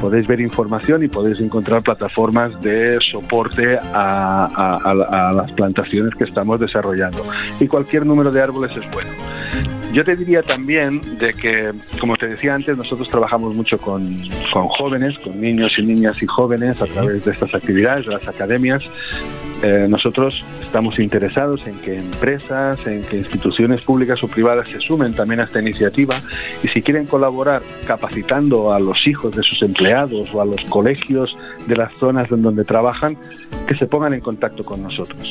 podéis 0.01 0.27
ver 0.27 0.41
información 0.41 1.03
y 1.03 1.09
podéis 1.09 1.41
encontrar 1.41 1.83
plataformas 1.83 2.61
de 2.63 2.99
soporte 3.11 3.79
a, 3.97 5.33
las 5.35 5.53
plantaciones 5.53 6.15
que 6.15 6.25
estamos 6.25 6.61
desarrollando. 6.61 7.25
Y 7.61 7.67
cualquier 7.67 8.07
número 8.07 8.31
de 8.31 8.43
árboles 8.43 8.77
es 8.77 8.91
bueno. 8.91 9.11
Yo 9.93 10.05
te 10.05 10.15
diría 10.15 10.43
también 10.43 11.01
de 11.19 11.33
que, 11.33 11.73
como 11.99 12.17
te 12.17 12.27
decía 12.29 12.55
antes, 12.55 12.77
nosotros 12.77 13.09
trabajamos 13.09 13.55
mucho 13.55 13.79
con, 13.79 14.21
con 14.53 14.67
jóvenes, 14.69 15.19
con 15.21 15.41
niños 15.41 15.73
y 15.79 15.83
niñas 15.83 16.23
y 16.23 16.27
jóvenes 16.27 16.83
a 16.83 16.87
través 16.87 17.25
de 17.25 17.31
estas 17.31 17.55
actividades, 17.55 18.07
de 18.07 18.13
las 18.13 18.29
academias. 18.29 18.85
Eh, 19.63 19.87
nosotros 19.89 20.45
estamos 20.61 20.99
interesados 20.99 21.67
en 21.67 21.79
que 21.79 21.99
empresas, 21.99 22.87
en 22.87 23.03
que 23.03 23.17
instituciones 23.17 23.83
públicas 23.83 24.23
o 24.23 24.29
privadas 24.29 24.69
se 24.69 24.79
sumen 24.81 25.15
también 25.15 25.41
a 25.41 25.45
esta 25.45 25.61
iniciativa 25.61 26.17
y 26.63 26.69
si 26.69 26.83
quieren 26.83 27.07
colaborar 27.07 27.63
capacitando 27.87 28.73
a 28.73 28.81
los 28.81 29.07
hijos 29.07 29.35
de 29.35 29.43
sus 29.43 29.63
empleados 29.63 30.35
o 30.35 30.43
a 30.43 30.45
los 30.45 30.61
colegios 30.65 31.37
de 31.67 31.77
las 31.77 31.93
zonas 31.95 32.31
en 32.33 32.43
donde 32.43 32.65
trabajan, 32.65 33.17
que 33.67 33.77
se 33.77 33.87
pongan 33.87 34.13
en 34.13 34.21
contacto 34.21 34.63
con 34.63 34.83
nosotros. 34.83 35.31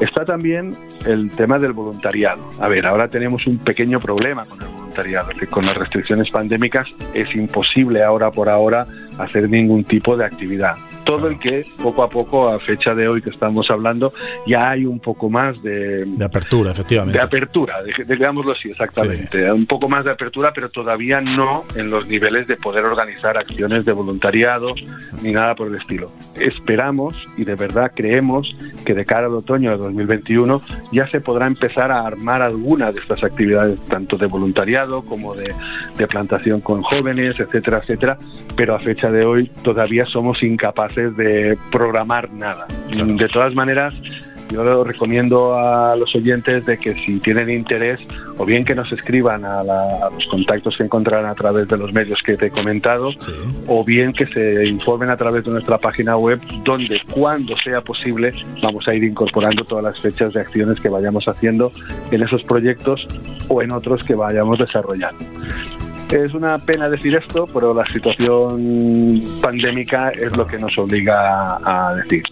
Está 0.00 0.24
también 0.24 0.74
el 1.06 1.30
tema 1.30 1.58
del 1.58 1.72
voluntariado. 1.72 2.42
A 2.60 2.68
ver, 2.68 2.86
ahora 2.86 3.08
tenemos 3.08 3.46
un 3.46 3.58
pequeño 3.58 4.00
problema 4.00 4.44
con 4.46 4.60
el 4.60 4.68
voluntariado, 4.68 5.28
que 5.38 5.46
con 5.46 5.66
las 5.66 5.76
restricciones 5.76 6.30
pandémicas 6.30 6.88
es 7.12 7.34
imposible 7.36 8.02
ahora 8.02 8.30
por 8.30 8.48
ahora 8.48 8.86
hacer 9.18 9.48
ningún 9.48 9.84
tipo 9.84 10.16
de 10.16 10.24
actividad 10.24 10.76
todo 11.04 11.28
el 11.28 11.38
que 11.38 11.62
poco 11.82 12.02
a 12.02 12.08
poco, 12.08 12.48
a 12.48 12.58
fecha 12.60 12.94
de 12.94 13.08
hoy 13.08 13.22
que 13.22 13.30
estamos 13.30 13.70
hablando, 13.70 14.12
ya 14.46 14.70
hay 14.70 14.86
un 14.86 15.00
poco 15.00 15.28
más 15.28 15.60
de... 15.62 16.04
De 16.04 16.24
apertura, 16.24 16.72
efectivamente. 16.72 17.18
De 17.18 17.24
apertura, 17.24 17.76
digámoslo 18.06 18.52
así, 18.52 18.70
exactamente. 18.70 19.50
Un 19.52 19.66
poco 19.66 19.88
más 19.88 20.04
de 20.04 20.12
apertura, 20.12 20.52
pero 20.54 20.70
todavía 20.70 21.20
no 21.20 21.64
en 21.76 21.90
los 21.90 22.08
niveles 22.08 22.46
de 22.46 22.56
poder 22.56 22.84
organizar 22.84 23.36
acciones 23.36 23.84
de 23.84 23.92
voluntariado 23.92 24.70
ni 25.22 25.32
nada 25.32 25.54
por 25.54 25.68
el 25.68 25.76
estilo. 25.76 26.10
Esperamos 26.40 27.14
y 27.36 27.44
de 27.44 27.54
verdad 27.54 27.92
creemos 27.94 28.56
que 28.84 28.94
de 28.94 29.04
cara 29.04 29.26
al 29.26 29.34
otoño 29.34 29.72
de 29.72 29.76
2021 29.76 30.60
ya 30.92 31.06
se 31.08 31.20
podrá 31.20 31.46
empezar 31.46 31.90
a 31.90 32.06
armar 32.06 32.42
alguna 32.42 32.92
de 32.92 32.98
estas 32.98 33.22
actividades, 33.22 33.78
tanto 33.86 34.16
de 34.16 34.26
voluntariado 34.26 35.02
como 35.02 35.34
de, 35.34 35.52
de 35.98 36.06
plantación 36.06 36.60
con 36.60 36.82
jóvenes, 36.82 37.38
etcétera, 37.38 37.78
etcétera, 37.78 38.18
pero 38.56 38.74
a 38.74 38.78
fecha 38.78 39.10
de 39.10 39.24
hoy 39.24 39.50
todavía 39.62 40.06
somos 40.06 40.42
incapaces 40.42 40.93
de 40.94 41.58
programar 41.70 42.30
nada. 42.32 42.66
De 42.90 43.28
todas 43.28 43.54
maneras, 43.54 43.94
yo 44.50 44.84
recomiendo 44.84 45.56
a 45.56 45.96
los 45.96 46.14
oyentes 46.14 46.66
de 46.66 46.78
que 46.78 46.94
si 46.94 47.18
tienen 47.18 47.50
interés, 47.50 48.00
o 48.38 48.44
bien 48.44 48.64
que 48.64 48.74
nos 48.74 48.90
escriban 48.92 49.44
a, 49.44 49.62
los 49.62 50.26
contactos 50.26 50.76
que 50.76 50.84
encontrarán 50.84 51.26
a 51.26 51.34
través 51.34 51.66
de 51.68 51.76
los 51.76 51.92
medios 51.92 52.20
que 52.22 52.36
te 52.36 52.46
he 52.46 52.50
comentado, 52.50 53.10
o 53.66 53.84
bien 53.84 54.12
que 54.12 54.26
se 54.26 54.66
informen 54.66 55.10
a 55.10 55.16
través 55.16 55.44
de 55.44 55.50
nuestra 55.50 55.78
página 55.78 56.16
web, 56.16 56.40
donde 56.62 57.00
cuando 57.10 57.56
sea 57.56 57.80
posible 57.80 58.32
vamos 58.62 58.86
a 58.86 58.94
ir 58.94 59.04
incorporando 59.04 59.64
todas 59.64 59.84
las 59.84 60.00
fechas 60.00 60.34
de 60.34 60.40
acciones 60.40 60.80
que 60.80 60.88
vayamos 60.88 61.26
haciendo 61.26 61.72
en 62.10 62.22
esos 62.22 62.42
proyectos 62.44 63.08
o 63.48 63.62
en 63.62 63.72
otros 63.72 64.04
que 64.04 64.14
vayamos 64.14 64.58
desarrollando. 64.58 65.24
Es 66.10 66.32
una 66.34 66.58
pena 66.58 66.88
decir 66.88 67.14
esto, 67.16 67.46
pero 67.52 67.74
la 67.74 67.84
situación 67.86 69.22
pandémica 69.40 70.10
es 70.10 70.36
lo 70.36 70.46
que 70.46 70.58
nos 70.58 70.76
obliga 70.78 71.58
a 71.64 71.94
decir 71.96 72.22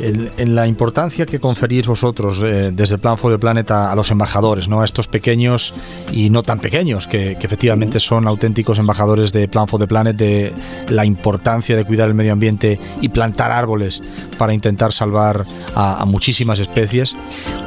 en, 0.00 0.54
la 0.54 0.66
importancia 0.66 1.26
que 1.26 1.38
conferís 1.38 1.86
vosotros 1.86 2.42
eh, 2.42 2.70
desde 2.72 2.96
el 2.96 3.00
Plan 3.00 3.16
for 3.16 3.32
the 3.32 3.38
Planet 3.38 3.70
a, 3.70 3.94
los 3.94 4.10
embajadores, 4.10 4.68
¿no? 4.68 4.80
a 4.80 4.84
estos 4.84 5.08
pequeños 5.08 5.74
y 6.12 6.30
no 6.30 6.42
tan 6.42 6.58
pequeños, 6.58 7.06
que, 7.06 7.32
efectivamente 7.32 8.00
son 8.00 8.26
auténticos 8.26 8.78
embajadores 8.78 9.32
de 9.32 9.48
Plan 9.48 9.68
for 9.68 9.80
the 9.80 9.86
Planet, 9.86 10.16
de 10.16 10.52
la 10.88 11.04
importancia 11.04 11.76
de 11.76 11.84
cuidar 11.84 12.08
el 12.08 12.14
medio 12.14 12.32
ambiente 12.32 12.78
y 13.00 13.08
plantar 13.08 13.50
árboles 13.50 14.02
para 14.38 14.52
intentar 14.52 14.92
salvar 14.92 15.44
a, 15.74 16.04
muchísimas 16.06 16.58
especies. 16.58 17.14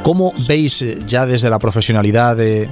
¿Cómo 0.03 0.33
veis 0.47 0.81
eh, 0.81 0.99
ya 1.07 1.25
desde 1.25 1.49
la 1.49 1.57
profesionalidad 1.59 2.35
de, 2.35 2.69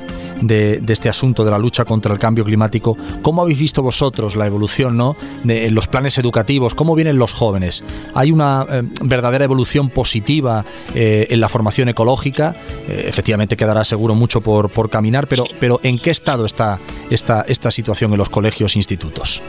este 0.88 1.10
asunto 1.10 1.45
de 1.45 1.51
la 1.51 1.57
lucha 1.57 1.86
contra 1.86 2.13
el 2.13 2.19
cambio 2.19 2.43
climático, 2.43 2.98
cómo 3.22 3.41
habéis 3.41 3.60
visto 3.60 3.81
vosotros 3.81 4.36
la 4.36 4.45
evolución 4.45 4.98
¿no? 4.98 5.15
de 5.43 5.72
los 5.72 5.88
planes 5.88 6.17
educativos? 6.17 6.75
¿Cómo 6.75 6.95
vienen 6.95 7.17
los 7.17 7.33
jóvenes? 7.33 7.83
¿Hay 8.13 8.31
una 8.31 8.65
eh, 8.69 8.83
verdadera 9.01 9.42
evolución 9.43 9.89
positiva 9.89 10.65
eh, 10.95 11.27
en 11.29 11.39
la 11.39 11.50
formación 11.50 11.89
ecológica. 11.89 12.55
Eh, 12.88 13.05
efectivamente 13.07 13.57
quedará 13.57 13.85
seguro 13.85 14.15
mucho 14.15 14.41
por, 14.41 14.89
caminar, 14.89 15.27
pero, 15.27 15.45
pero 15.59 15.79
¿en 15.83 16.00
qué 16.00 16.12
estado 16.12 16.45
está 16.45 16.79
esta, 17.09 17.43
esta 17.47 17.71
situación 17.71 18.12
en 18.12 18.17
los 18.17 18.29
colegios 18.29 18.75
e 18.75 18.79
institutos? 18.79 19.41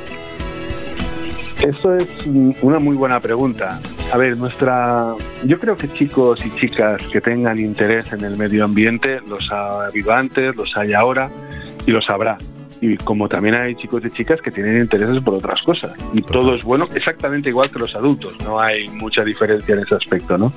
Eso 1.60 1.96
es 1.96 2.08
una 2.60 2.78
muy 2.78 2.94
buena 2.94 3.20
pregunta. 3.20 3.80
A 4.12 4.18
ver, 4.18 4.36
nuestra, 4.36 5.14
yo 5.44 5.58
creo 5.58 5.76
que 5.76 5.88
chicos 5.88 6.44
y 6.44 6.50
chicas 6.56 7.02
que 7.08 7.20
tengan 7.20 7.58
interés 7.58 8.12
en 8.12 8.22
el 8.22 8.36
medio 8.36 8.64
ambiente 8.64 9.20
los 9.26 9.50
ha 9.50 9.86
habido 9.86 10.12
antes, 10.12 10.54
los 10.56 10.76
hay 10.76 10.92
ahora 10.92 11.30
y 11.86 11.90
los 11.90 12.08
habrá 12.10 12.36
y 12.80 12.96
como 12.96 13.28
también 13.28 13.54
hay 13.54 13.74
chicos 13.74 14.04
y 14.04 14.10
chicas 14.10 14.40
que 14.40 14.50
tienen 14.50 14.80
intereses 14.80 15.22
por 15.22 15.34
otras 15.34 15.60
cosas. 15.62 15.94
Y 16.12 16.22
todo 16.22 16.54
es 16.54 16.62
bueno 16.62 16.86
exactamente 16.94 17.48
igual 17.48 17.70
que 17.70 17.78
los 17.78 17.94
adultos, 17.94 18.38
no 18.44 18.60
hay 18.60 18.88
mucha 18.88 19.22
diferencia 19.24 19.74
en 19.74 19.80
ese 19.80 19.94
aspecto, 19.94 20.38
¿no? 20.38 20.52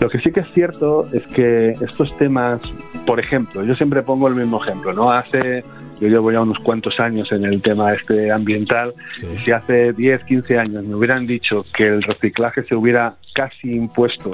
Lo 0.00 0.08
que 0.08 0.20
sí 0.20 0.30
que 0.30 0.40
es 0.40 0.52
cierto 0.52 1.08
es 1.12 1.26
que 1.28 1.70
estos 1.70 2.16
temas, 2.18 2.60
por 3.06 3.20
ejemplo, 3.20 3.64
yo 3.64 3.74
siempre 3.74 4.02
pongo 4.02 4.28
el 4.28 4.34
mismo 4.34 4.62
ejemplo, 4.62 4.92
¿no? 4.92 5.10
Hace 5.10 5.64
yo 6.00 6.08
llevo 6.08 6.32
ya 6.32 6.40
unos 6.40 6.58
cuantos 6.60 6.98
años 7.00 7.30
en 7.32 7.44
el 7.44 7.60
tema 7.62 7.94
este 7.94 8.30
ambiental. 8.30 8.94
Si 9.44 9.50
hace 9.50 9.92
10, 9.92 10.24
15 10.24 10.58
años 10.58 10.84
me 10.84 10.94
hubieran 10.94 11.26
dicho 11.26 11.64
que 11.76 11.86
el 11.86 12.02
reciclaje 12.02 12.62
se 12.64 12.74
hubiera 12.74 13.16
casi 13.38 13.72
impuesto 13.72 14.32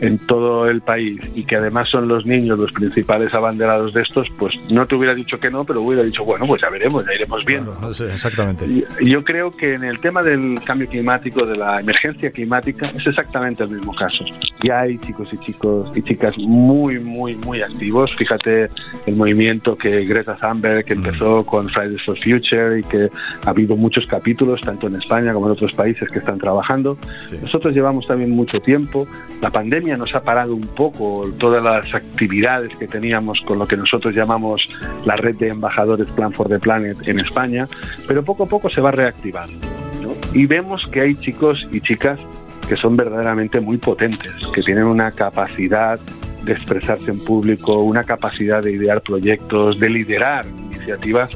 en 0.00 0.16
todo 0.26 0.70
el 0.70 0.80
país 0.80 1.20
y 1.34 1.44
que 1.44 1.56
además 1.56 1.86
son 1.90 2.08
los 2.08 2.24
niños 2.24 2.58
los 2.58 2.72
principales 2.72 3.34
abanderados 3.34 3.92
de 3.92 4.00
estos, 4.00 4.26
pues 4.38 4.54
no 4.70 4.86
te 4.86 4.94
hubiera 4.94 5.14
dicho 5.14 5.38
que 5.38 5.50
no, 5.50 5.64
pero 5.64 5.82
hubiera 5.82 6.02
dicho, 6.02 6.24
bueno, 6.24 6.46
pues 6.46 6.62
ya 6.62 6.70
veremos, 6.70 7.04
ya 7.04 7.12
iremos 7.12 7.44
viendo. 7.44 7.76
exactamente. 8.10 8.64
Y 9.00 9.10
yo 9.10 9.22
creo 9.22 9.50
que 9.50 9.74
en 9.74 9.84
el 9.84 10.00
tema 10.00 10.22
del 10.22 10.58
cambio 10.64 10.88
climático, 10.88 11.44
de 11.44 11.58
la 11.58 11.80
emergencia 11.80 12.30
climática, 12.30 12.88
es 12.88 13.06
exactamente 13.06 13.64
el 13.64 13.70
mismo 13.70 13.94
caso. 13.94 14.24
Ya 14.64 14.80
hay 14.80 14.96
chicos 14.96 15.28
y 15.30 15.38
chicos 15.38 15.96
y 15.96 16.02
chicas 16.02 16.34
muy, 16.38 16.98
muy, 16.98 17.34
muy 17.36 17.60
activos. 17.60 18.10
Fíjate 18.16 18.70
el 19.06 19.16
movimiento 19.16 19.76
que 19.76 20.04
Greta 20.06 20.34
Thunberg 20.34 20.86
que. 20.86 20.97
Empezó 20.98 21.44
con 21.44 21.68
Fridays 21.68 22.02
for 22.02 22.16
Future 22.18 22.80
y 22.80 22.82
que 22.82 23.08
ha 23.46 23.50
habido 23.50 23.76
muchos 23.76 24.06
capítulos, 24.06 24.60
tanto 24.60 24.86
en 24.86 24.96
España 24.96 25.32
como 25.32 25.46
en 25.46 25.52
otros 25.52 25.72
países 25.72 26.08
que 26.10 26.18
están 26.18 26.38
trabajando. 26.38 26.98
Nosotros 27.42 27.74
llevamos 27.74 28.06
también 28.06 28.30
mucho 28.30 28.60
tiempo. 28.60 29.06
La 29.40 29.50
pandemia 29.50 29.96
nos 29.96 30.14
ha 30.14 30.22
parado 30.22 30.54
un 30.54 30.66
poco 30.66 31.30
todas 31.38 31.62
las 31.62 31.94
actividades 31.94 32.76
que 32.78 32.86
teníamos 32.86 33.40
con 33.42 33.58
lo 33.58 33.66
que 33.66 33.76
nosotros 33.76 34.14
llamamos 34.14 34.62
la 35.04 35.16
red 35.16 35.36
de 35.36 35.48
embajadores 35.48 36.08
Plan 36.08 36.32
for 36.32 36.48
the 36.48 36.58
Planet 36.58 36.96
en 37.06 37.20
España, 37.20 37.66
pero 38.06 38.24
poco 38.24 38.44
a 38.44 38.46
poco 38.46 38.68
se 38.68 38.80
va 38.80 38.90
reactivando. 38.90 39.56
Y 40.32 40.46
vemos 40.46 40.86
que 40.88 41.00
hay 41.00 41.14
chicos 41.14 41.66
y 41.72 41.80
chicas 41.80 42.20
que 42.68 42.76
son 42.76 42.96
verdaderamente 42.96 43.60
muy 43.60 43.78
potentes, 43.78 44.30
que 44.54 44.62
tienen 44.62 44.84
una 44.84 45.10
capacidad 45.10 45.98
de 46.44 46.52
expresarse 46.52 47.10
en 47.10 47.18
público, 47.24 47.80
una 47.80 48.04
capacidad 48.04 48.62
de 48.62 48.72
idear 48.72 49.00
proyectos, 49.00 49.80
de 49.80 49.88
liderar 49.88 50.44
iniciativas 50.88 51.30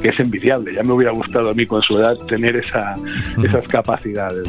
que 0.00 0.08
es 0.08 0.20
envidiable. 0.20 0.74
Ya 0.74 0.82
me 0.82 0.92
hubiera 0.92 1.12
gustado 1.12 1.50
a 1.50 1.54
mí 1.54 1.66
con 1.66 1.82
su 1.82 1.98
edad 1.98 2.16
tener 2.26 2.56
esa, 2.56 2.94
esas 3.42 3.68
capacidades. 3.68 4.48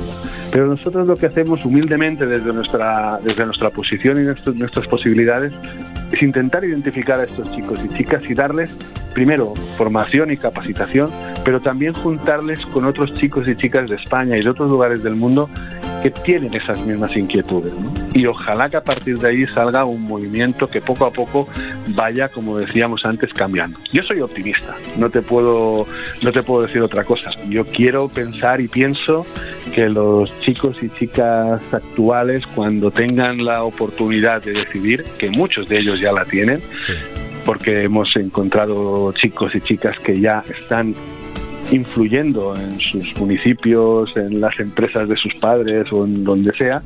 Pero 0.51 0.67
nosotros 0.67 1.07
lo 1.07 1.15
que 1.15 1.27
hacemos 1.27 1.63
humildemente 1.65 2.25
desde 2.25 2.53
nuestra, 2.53 3.19
desde 3.23 3.45
nuestra 3.45 3.69
posición 3.69 4.21
y 4.21 4.51
nuestras 4.57 4.87
posibilidades 4.87 5.53
es 6.11 6.21
intentar 6.21 6.63
identificar 6.63 7.19
a 7.19 7.23
estos 7.23 7.51
chicos 7.53 7.83
y 7.83 7.89
chicas 7.97 8.23
y 8.29 8.33
darles, 8.33 8.77
primero, 9.13 9.53
formación 9.77 10.31
y 10.31 10.37
capacitación, 10.37 11.09
pero 11.43 11.59
también 11.59 11.93
juntarles 11.93 12.65
con 12.67 12.85
otros 12.85 13.13
chicos 13.15 13.47
y 13.47 13.55
chicas 13.55 13.89
de 13.89 13.95
España 13.95 14.37
y 14.37 14.43
de 14.43 14.49
otros 14.49 14.69
lugares 14.69 15.03
del 15.03 15.15
mundo 15.15 15.49
que 16.01 16.11
tienen 16.11 16.53
esas 16.53 16.79
mismas 16.85 17.15
inquietudes. 17.15 17.73
Y 18.13 18.25
ojalá 18.25 18.69
que 18.69 18.77
a 18.77 18.83
partir 18.83 19.17
de 19.19 19.29
ahí 19.29 19.45
salga 19.47 19.85
un 19.85 20.01
movimiento 20.01 20.67
que 20.67 20.81
poco 20.81 21.05
a 21.05 21.11
poco 21.11 21.47
vaya, 21.89 22.29
como 22.29 22.57
decíamos 22.57 23.05
antes, 23.05 23.31
cambiando. 23.33 23.79
Yo 23.91 24.03
soy 24.03 24.21
optimista, 24.21 24.75
no 24.97 25.09
te 25.09 25.21
puedo, 25.21 25.85
no 26.21 26.31
te 26.31 26.43
puedo 26.43 26.63
decir 26.63 26.81
otra 26.81 27.03
cosa. 27.03 27.31
Yo 27.47 27.65
quiero 27.65 28.07
pensar 28.09 28.61
y 28.61 28.67
pienso 28.67 29.25
que 29.73 29.89
los 29.89 30.37
chicos 30.41 30.77
y 30.81 30.89
chicas 30.89 31.61
actuales, 31.71 32.45
cuando 32.47 32.91
tengan 32.91 33.43
la 33.43 33.63
oportunidad 33.63 34.41
de 34.41 34.53
decidir, 34.53 35.03
que 35.17 35.29
muchos 35.29 35.69
de 35.69 35.79
ellos 35.79 35.99
ya 35.99 36.11
la 36.11 36.25
tienen, 36.25 36.59
porque 37.45 37.83
hemos 37.83 38.15
encontrado 38.15 39.11
chicos 39.13 39.55
y 39.55 39.61
chicas 39.61 39.97
que 39.99 40.19
ya 40.19 40.43
están 40.49 40.95
influyendo 41.71 42.53
en 42.55 42.79
sus 42.79 43.17
municipios, 43.17 44.15
en 44.15 44.41
las 44.41 44.59
empresas 44.59 45.07
de 45.07 45.15
sus 45.15 45.33
padres 45.35 45.91
o 45.91 46.05
en 46.05 46.23
donde 46.23 46.51
sea, 46.53 46.81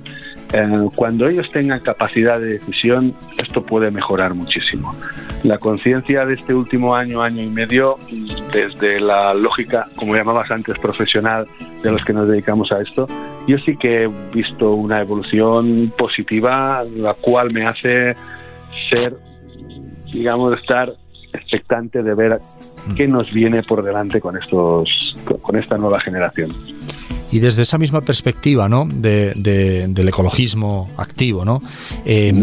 eh, 0.54 0.88
cuando 0.96 1.28
ellos 1.28 1.52
tengan 1.52 1.80
capacidad 1.80 2.40
de 2.40 2.54
decisión, 2.54 3.14
esto 3.38 3.64
puede 3.64 3.92
mejorar 3.92 4.34
muchísimo. 4.36 4.96
La 5.44 5.58
conciencia 5.58 6.26
de 6.26 6.36
este 6.36 6.54
último 6.54 6.96
año, 6.96 7.22
año 7.22 7.42
y 7.42 7.50
medio, 7.50 7.98
desde 8.54 9.00
la 9.00 9.34
lógica, 9.34 9.88
como 9.96 10.16
llamabas 10.16 10.50
antes, 10.52 10.78
profesional 10.80 11.48
de 11.84 11.92
los 11.92 12.04
que 12.06 12.14
nos 12.14 12.28
dedicamos 12.28 12.72
a 12.72 12.82
esto, 12.82 13.08
yo 13.48 13.58
sí 13.60 13.76
que 13.78 14.04
he 14.04 14.08
visto 14.34 14.74
una 14.74 15.02
evolución 15.02 15.92
positiva, 15.98 16.84
la 16.84 17.14
cual 17.16 17.52
me 17.52 17.66
hace 17.66 18.16
ser, 18.90 19.16
digamos, 20.12 20.60
estar 20.60 20.94
expectante 21.36 22.04
de 22.04 22.14
ver 22.14 22.40
qué 22.96 23.08
nos 23.08 23.32
viene 23.32 23.64
por 23.64 23.84
delante 23.84 24.20
con 24.20 24.38
estos 24.38 25.18
con 25.42 25.58
esta 25.58 25.78
nueva 25.78 26.00
generación. 26.00 26.50
Y 27.36 27.40
desde 27.42 27.64
esa 27.64 27.78
misma 27.78 28.00
perspectiva, 28.00 28.70
¿no? 28.70 28.88
De, 28.90 29.34
del 29.90 30.08
ecologismo 30.08 30.90
activo, 30.96 31.44
¿no? 31.44 31.62
Eh, 32.06 32.34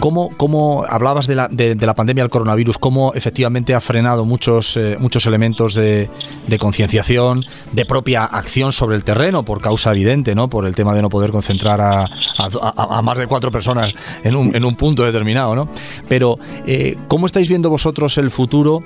¿cómo, 0.00 0.84
hablabas 0.88 1.26
de 1.26 1.34
la, 1.34 1.48
de, 1.48 1.74
la, 1.74 1.94
pandemia 1.94 2.24
del 2.24 2.30
coronavirus? 2.30 2.78
¿Cómo 2.78 3.12
efectivamente 3.12 3.74
ha 3.74 3.82
frenado 3.82 4.24
muchos, 4.24 4.78
eh, 4.78 4.96
muchos 4.98 5.26
elementos 5.26 5.74
de, 5.74 6.08
concienciación, 6.58 7.44
de 7.72 7.84
propia 7.84 8.24
acción 8.24 8.72
sobre 8.72 8.96
el 8.96 9.04
terreno, 9.04 9.44
por 9.44 9.60
causa 9.60 9.92
evidente, 9.92 10.34
¿no? 10.34 10.48
Por 10.48 10.64
el 10.64 10.74
tema 10.74 10.94
de 10.94 11.02
no 11.02 11.10
poder 11.10 11.30
concentrar 11.30 11.82
a, 11.82 12.08
a, 12.38 13.02
más 13.02 13.18
de 13.18 13.26
cuatro 13.26 13.50
personas 13.50 13.92
en 14.22 14.36
un, 14.36 14.56
en 14.56 14.64
un 14.64 14.74
punto 14.74 15.04
determinado, 15.04 15.54
¿no? 15.54 15.68
Pero, 16.08 16.38
eh, 16.66 16.96
¿cómo 17.08 17.26
estáis 17.26 17.50
viendo 17.50 17.68
vosotros 17.68 18.16
el 18.16 18.30
futuro 18.30 18.82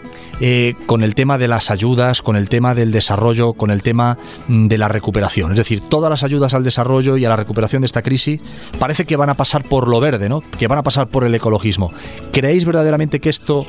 con 0.87 1.05
el 1.05 1.15
tema 1.15 1.39
de 1.39 1.47
las 1.47 1.71
ayudas, 1.71 2.23
con 2.23 2.35
el 2.35 2.49
tema 2.49 2.75
del 2.75 2.91
desarrollo, 2.91 3.53
con 3.53 3.71
el 3.71 3.83
tema 3.83 4.19
mm, 4.49 4.67
de 4.67 4.79
la 4.79 4.89
recuperación? 4.89 5.28
Es 5.37 5.57
decir, 5.57 5.83
todas 5.89 6.11
las 6.11 6.23
ayudas 6.23 6.55
al 6.55 6.65
desarrollo 6.65 7.17
y 7.17 7.25
a 7.25 7.29
la 7.29 7.37
recuperación 7.37 7.83
de 7.83 7.87
esta 7.87 8.03
crisis 8.03 8.41
parece 8.79 9.05
que 9.05 9.17
van 9.17 9.31
a 9.31 9.35
pasar 9.35 9.63
por 9.63 9.89
lo 9.89 10.01
verde, 10.01 10.29
¿no? 10.29 10.43
Que 10.59 10.67
van 10.67 10.79
a 10.79 10.83
pasar 10.83 11.07
por 11.07 11.25
el 11.25 11.35
ecologismo. 11.35 11.93
¿Creéis 12.33 12.65
verdaderamente 12.65 13.21
que 13.21 13.29
esto 13.29 13.67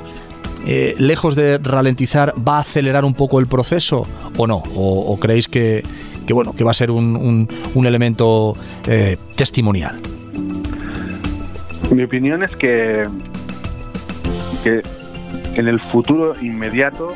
eh, 0.66 0.96
lejos 0.98 1.36
de 1.36 1.58
ralentizar, 1.58 2.34
va 2.36 2.58
a 2.58 2.62
acelerar 2.62 3.06
un 3.06 3.14
poco 3.14 3.40
el 3.40 3.48
proceso 3.48 4.06
o 4.38 4.48
no? 4.48 4.64
¿O, 4.76 5.18
creéis 5.20 5.48
que, 5.48 5.84
bueno, 6.32 6.54
que 6.56 6.64
va 6.64 6.72
a 6.72 6.74
ser 6.74 6.92
un, 6.92 7.48
elemento 7.76 8.54
eh, 8.88 9.18
testimonial? 9.36 10.00
Mi 11.92 12.04
opinión 12.04 12.44
es 12.44 12.56
que, 12.56 13.04
que 14.64 14.82
en 15.56 15.68
el 15.68 15.80
futuro 15.80 16.36
inmediato 16.42 17.14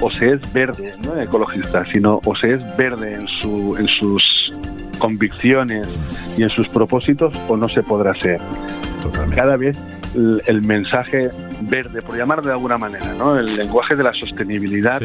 o 0.00 0.10
se 0.10 0.32
es 0.32 0.52
verde, 0.52 0.92
no 1.04 1.20
ecologista, 1.20 1.84
sino 1.92 2.20
o 2.24 2.34
se 2.36 2.50
es 2.50 2.76
verde 2.76 3.14
en, 3.14 3.26
su, 3.26 3.76
en 3.78 3.86
sus 3.88 4.52
convicciones 4.98 5.88
y 6.36 6.42
en 6.42 6.50
sus 6.50 6.68
propósitos 6.68 7.34
o 7.48 7.56
no 7.56 7.68
se 7.68 7.82
podrá 7.82 8.14
ser. 8.14 8.40
Cada 9.34 9.56
vez 9.56 9.76
el, 10.14 10.62
mensaje 10.62 11.30
verde, 11.62 12.02
por 12.02 12.16
llamarlo 12.16 12.44
de 12.44 12.52
alguna 12.52 12.78
manera, 12.78 13.14
¿no? 13.18 13.38
el 13.38 13.56
lenguaje 13.56 13.94
de 13.94 14.02
la 14.02 14.12
sostenibilidad 14.12 15.00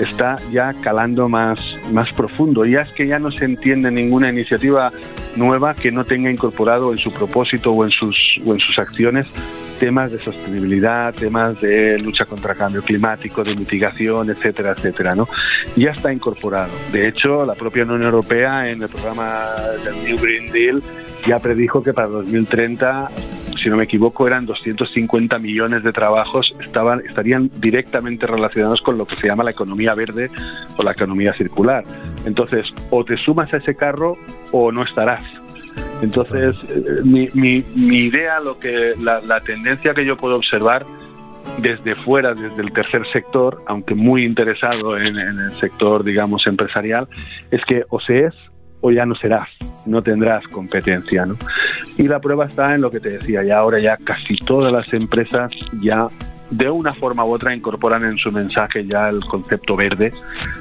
está 0.00 0.36
ya 0.50 0.72
calando 0.82 1.28
más, 1.28 1.60
más 1.92 2.12
profundo. 2.12 2.64
Ya 2.64 2.80
es 2.80 2.92
que 2.92 3.06
ya 3.06 3.18
no 3.18 3.30
se 3.30 3.44
entiende 3.44 3.90
ninguna 3.90 4.28
iniciativa 4.28 4.90
nueva 5.36 5.74
que 5.74 5.90
no 5.90 6.04
tenga 6.04 6.30
incorporado 6.30 6.92
en 6.92 6.98
su 6.98 7.12
propósito 7.12 7.72
o 7.72 7.84
en 7.84 7.90
sus, 7.90 8.16
o 8.44 8.52
en 8.52 8.60
sus 8.60 8.78
acciones 8.78 9.32
temas 9.82 10.12
de 10.12 10.18
sostenibilidad, 10.20 11.12
temas 11.12 11.60
de 11.60 11.98
lucha 11.98 12.24
contra 12.24 12.54
cambio 12.54 12.82
climático, 12.82 13.42
de 13.42 13.56
mitigación, 13.56 14.30
etcétera, 14.30 14.74
etcétera, 14.76 15.16
¿no? 15.16 15.26
Ya 15.74 15.90
está 15.90 16.12
incorporado. 16.12 16.70
De 16.92 17.08
hecho, 17.08 17.44
la 17.44 17.56
propia 17.56 17.82
Unión 17.82 18.04
Europea 18.04 18.68
en 18.68 18.80
el 18.80 18.88
programa 18.88 19.44
del 19.84 20.04
New 20.04 20.22
Green 20.22 20.52
Deal 20.52 20.80
ya 21.26 21.40
predijo 21.40 21.82
que 21.82 21.92
para 21.92 22.06
2030 22.06 23.10
si 23.60 23.70
no 23.70 23.76
me 23.76 23.84
equivoco, 23.84 24.26
eran 24.26 24.46
250 24.46 25.38
millones 25.40 25.82
de 25.82 25.92
trabajos 25.92 26.52
estaban 26.64 27.00
estarían 27.00 27.50
directamente 27.58 28.26
relacionados 28.26 28.80
con 28.82 28.98
lo 28.98 29.06
que 29.06 29.16
se 29.16 29.26
llama 29.26 29.44
la 29.44 29.50
economía 29.50 29.94
verde 29.94 30.30
o 30.76 30.82
la 30.82 30.92
economía 30.92 31.32
circular. 31.32 31.84
Entonces, 32.24 32.72
o 32.90 33.04
te 33.04 33.16
sumas 33.16 33.52
a 33.52 33.58
ese 33.58 33.74
carro 33.76 34.16
o 34.52 34.72
no 34.72 34.82
estarás. 34.82 35.41
Entonces, 36.02 36.56
eh, 36.68 37.00
mi, 37.04 37.28
mi, 37.32 37.98
idea, 37.98 38.40
lo 38.40 38.58
que 38.58 38.94
la, 38.98 39.40
tendencia 39.40 39.94
que 39.94 40.04
yo 40.04 40.16
puedo 40.16 40.36
observar 40.36 40.84
desde 41.58 41.94
fuera, 41.96 42.34
desde 42.34 42.60
el 42.60 42.72
tercer 42.72 43.06
sector, 43.12 43.62
aunque 43.66 43.94
muy 43.94 44.24
interesado 44.24 44.98
en, 44.98 45.16
el 45.16 45.52
sector, 45.60 46.02
digamos, 46.02 46.46
empresarial, 46.46 47.08
es 47.50 47.64
que 47.64 47.84
o 47.88 48.00
se 48.00 48.26
es 48.26 48.34
o 48.80 48.90
ya 48.90 49.06
no 49.06 49.14
serás, 49.14 49.48
no 49.86 50.02
tendrás 50.02 50.44
competencia, 50.48 51.24
¿no? 51.24 51.36
Y 51.96 52.08
la 52.08 52.18
prueba 52.18 52.46
está 52.46 52.74
en 52.74 52.80
lo 52.80 52.90
que 52.90 52.98
te 52.98 53.10
decía, 53.10 53.44
ya 53.44 53.58
ahora 53.58 53.78
ya 53.78 53.96
casi 53.96 54.36
todas 54.36 54.72
las 54.72 54.92
empresas 54.92 55.52
ya 55.80 56.08
de 56.52 56.68
una 56.68 56.92
forma 56.94 57.24
u 57.24 57.32
otra 57.32 57.54
incorporan 57.54 58.04
en 58.04 58.18
su 58.18 58.30
mensaje 58.30 58.86
ya 58.86 59.08
el 59.08 59.20
concepto 59.20 59.74
verde, 59.74 60.12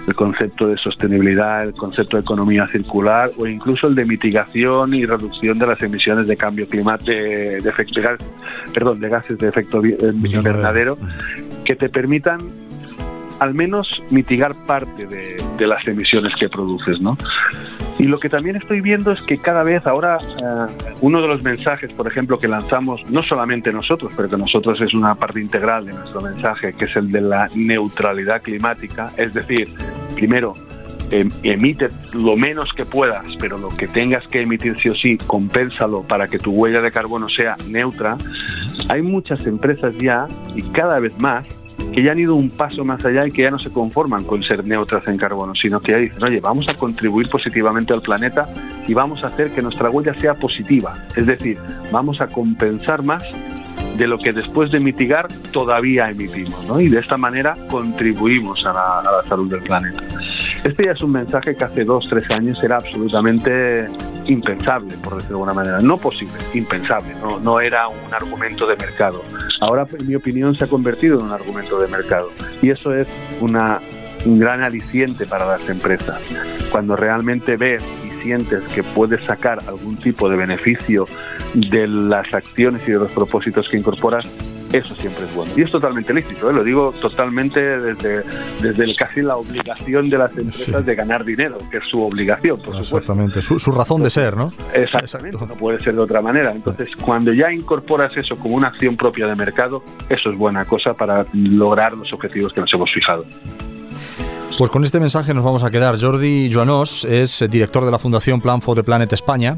el 0.07 0.15
concepto 0.15 0.67
de 0.67 0.77
sostenibilidad, 0.77 1.63
el 1.63 1.73
concepto 1.73 2.17
de 2.17 2.21
economía 2.21 2.65
circular 2.67 3.29
o 3.37 3.45
incluso 3.45 3.87
el 3.87 3.95
de 3.95 4.05
mitigación 4.05 4.93
y 4.93 5.05
reducción 5.05 5.59
de 5.59 5.67
las 5.67 5.81
emisiones 5.81 6.27
de 6.27 6.37
cambio 6.37 6.67
climático, 6.67 7.11
de, 7.11 7.57
efecto, 7.57 8.01
perdón, 8.73 8.99
de 9.01 9.09
gases 9.09 9.37
de 9.37 9.49
efecto 9.49 9.85
invernadero 9.85 10.97
que 11.65 11.75
te 11.75 11.89
permitan 11.89 12.39
al 13.39 13.53
menos 13.55 14.01
mitigar 14.11 14.53
parte 14.67 15.07
de, 15.07 15.67
las 15.67 15.87
emisiones 15.87 16.33
que 16.39 16.47
produces, 16.47 17.01
¿no? 17.01 17.17
Y 18.01 18.05
lo 18.05 18.19
que 18.19 18.29
también 18.29 18.55
estoy 18.55 18.81
viendo 18.81 19.11
es 19.11 19.21
que 19.21 19.37
cada 19.37 19.61
vez 19.61 19.85
ahora 19.85 20.17
eh, 20.17 20.87
uno 21.01 21.21
de 21.21 21.27
los 21.27 21.43
mensajes, 21.43 21.93
por 21.93 22.07
ejemplo, 22.07 22.39
que 22.39 22.47
lanzamos, 22.47 23.07
no 23.11 23.21
solamente 23.21 23.71
nosotros, 23.71 24.11
pero 24.17 24.27
que 24.27 24.37
nosotros 24.37 24.81
es 24.81 24.95
una 24.95 25.13
parte 25.13 25.39
integral 25.39 25.85
de 25.85 25.93
nuestro 25.93 26.19
mensaje, 26.19 26.73
que 26.73 26.85
es 26.85 26.95
el 26.95 27.11
de 27.11 27.21
la 27.21 27.47
neutralidad 27.53 28.41
climática, 28.41 29.11
es 29.17 29.35
decir, 29.35 29.67
primero, 30.15 30.55
em, 31.11 31.29
emite 31.43 31.89
lo 32.15 32.35
menos 32.35 32.73
que 32.73 32.85
puedas, 32.85 33.35
pero 33.39 33.59
lo 33.59 33.67
que 33.67 33.87
tengas 33.87 34.27
que 34.29 34.41
emitir 34.41 34.75
sí 34.81 34.89
o 34.89 34.95
sí, 34.95 35.19
compénsalo 35.27 36.01
para 36.01 36.25
que 36.25 36.39
tu 36.39 36.53
huella 36.53 36.81
de 36.81 36.89
carbono 36.89 37.29
sea 37.29 37.55
neutra. 37.69 38.17
Hay 38.89 39.03
muchas 39.03 39.45
empresas 39.45 39.95
ya, 39.99 40.25
y 40.55 40.63
cada 40.71 40.97
vez 40.97 41.13
más, 41.21 41.45
que 41.91 42.03
ya 42.03 42.11
han 42.11 42.19
ido 42.19 42.35
un 42.35 42.49
paso 42.49 42.85
más 42.85 43.05
allá 43.05 43.27
y 43.27 43.31
que 43.31 43.43
ya 43.43 43.51
no 43.51 43.59
se 43.59 43.69
conforman 43.71 44.23
con 44.23 44.43
ser 44.43 44.65
neutras 44.65 45.07
en 45.07 45.17
carbono, 45.17 45.53
sino 45.55 45.79
que 45.79 45.91
ya 45.91 45.97
dicen, 45.97 46.23
oye, 46.23 46.39
vamos 46.39 46.69
a 46.69 46.73
contribuir 46.73 47.29
positivamente 47.29 47.93
al 47.93 48.01
planeta 48.01 48.47
y 48.87 48.93
vamos 48.93 49.23
a 49.23 49.27
hacer 49.27 49.51
que 49.51 49.61
nuestra 49.61 49.89
huella 49.89 50.13
sea 50.13 50.33
positiva. 50.33 50.95
Es 51.15 51.25
decir, 51.25 51.57
vamos 51.91 52.21
a 52.21 52.27
compensar 52.27 53.03
más 53.03 53.23
de 53.97 54.07
lo 54.07 54.17
que 54.17 54.31
después 54.31 54.71
de 54.71 54.79
mitigar 54.79 55.27
todavía 55.51 56.09
emitimos, 56.09 56.65
¿no? 56.67 56.79
Y 56.79 56.87
de 56.87 56.99
esta 56.99 57.17
manera 57.17 57.55
contribuimos 57.69 58.65
a 58.65 58.73
la, 58.73 58.99
a 58.99 59.11
la 59.11 59.23
salud 59.27 59.49
del 59.49 59.61
planeta. 59.61 60.01
Este 60.63 60.85
ya 60.85 60.91
es 60.91 61.01
un 61.01 61.11
mensaje 61.11 61.55
que 61.55 61.63
hace 61.63 61.83
dos, 61.83 62.07
tres 62.07 62.29
años 62.31 62.63
era 62.63 62.77
absolutamente 62.77 63.87
impensable, 64.25 64.95
por 65.03 65.15
decirlo 65.15 65.37
de 65.37 65.43
alguna 65.43 65.53
manera. 65.53 65.79
No 65.81 65.97
posible, 65.97 66.33
impensable. 66.53 67.13
No, 67.21 67.39
no 67.39 67.59
era 67.59 67.87
un 67.87 68.13
argumento 68.13 68.67
de 68.67 68.75
mercado. 68.75 69.23
Ahora, 69.59 69.85
en 69.97 70.07
mi 70.07 70.15
opinión, 70.15 70.55
se 70.55 70.65
ha 70.65 70.67
convertido 70.67 71.19
en 71.19 71.25
un 71.25 71.31
argumento 71.31 71.79
de 71.79 71.87
mercado. 71.87 72.29
Y 72.61 72.69
eso 72.69 72.93
es 72.95 73.07
una, 73.39 73.79
un 74.25 74.39
gran 74.39 74.63
aliciente 74.63 75.25
para 75.25 75.45
las 75.45 75.69
empresas. 75.69 76.21
Cuando 76.71 76.95
realmente 76.95 77.57
ves 77.57 77.83
y 78.05 78.11
sientes 78.23 78.63
que 78.73 78.83
puedes 78.83 79.23
sacar 79.23 79.59
algún 79.67 79.97
tipo 79.97 80.29
de 80.29 80.37
beneficio 80.37 81.07
de 81.53 81.87
las 81.87 82.33
acciones 82.33 82.81
y 82.87 82.91
de 82.91 82.99
los 82.99 83.11
propósitos 83.11 83.67
que 83.69 83.77
incorporas, 83.77 84.25
eso 84.73 84.95
siempre 84.95 85.25
es 85.25 85.35
bueno. 85.35 85.51
Y 85.55 85.61
es 85.61 85.71
totalmente 85.71 86.13
lícito, 86.13 86.49
¿eh? 86.49 86.53
lo 86.53 86.63
digo 86.63 86.93
totalmente 87.01 87.59
desde, 87.59 88.23
desde 88.61 88.95
casi 88.95 89.21
la 89.21 89.37
obligación 89.37 90.09
de 90.09 90.17
las 90.17 90.37
empresas 90.37 90.85
de 90.85 90.95
ganar 90.95 91.25
dinero, 91.25 91.57
que 91.69 91.77
es 91.77 91.83
su 91.89 92.01
obligación, 92.01 92.59
por 92.61 92.77
Exactamente, 92.77 93.41
su, 93.41 93.59
su, 93.59 93.71
razón 93.71 94.03
de 94.03 94.09
ser, 94.09 94.35
¿no? 94.37 94.51
Exactamente, 94.73 95.37
no 95.37 95.55
puede 95.55 95.79
ser 95.81 95.95
de 95.95 96.01
otra 96.01 96.21
manera. 96.21 96.51
Entonces, 96.51 96.95
cuando 96.95 97.33
ya 97.33 97.51
incorporas 97.51 98.15
eso 98.17 98.35
como 98.35 98.55
una 98.55 98.69
acción 98.69 98.95
propia 98.95 99.27
de 99.27 99.35
mercado, 99.35 99.83
eso 100.09 100.29
es 100.29 100.37
buena 100.37 100.65
cosa 100.65 100.93
para 100.93 101.25
lograr 101.33 101.93
los 101.93 102.11
objetivos 102.13 102.53
que 102.53 102.61
nos 102.61 102.73
hemos 102.73 102.91
fijado. 102.91 103.25
Pues 104.57 104.69
con 104.69 104.83
este 104.83 104.99
mensaje 104.99 105.33
nos 105.33 105.43
vamos 105.43 105.63
a 105.63 105.71
quedar. 105.71 105.99
Jordi 105.99 106.51
Joanós 106.53 107.05
es 107.05 107.43
director 107.49 107.83
de 107.83 107.91
la 107.91 107.97
Fundación 107.97 108.41
Plan 108.41 108.61
for 108.61 108.75
the 108.75 108.83
Planet 108.83 109.11
España. 109.11 109.57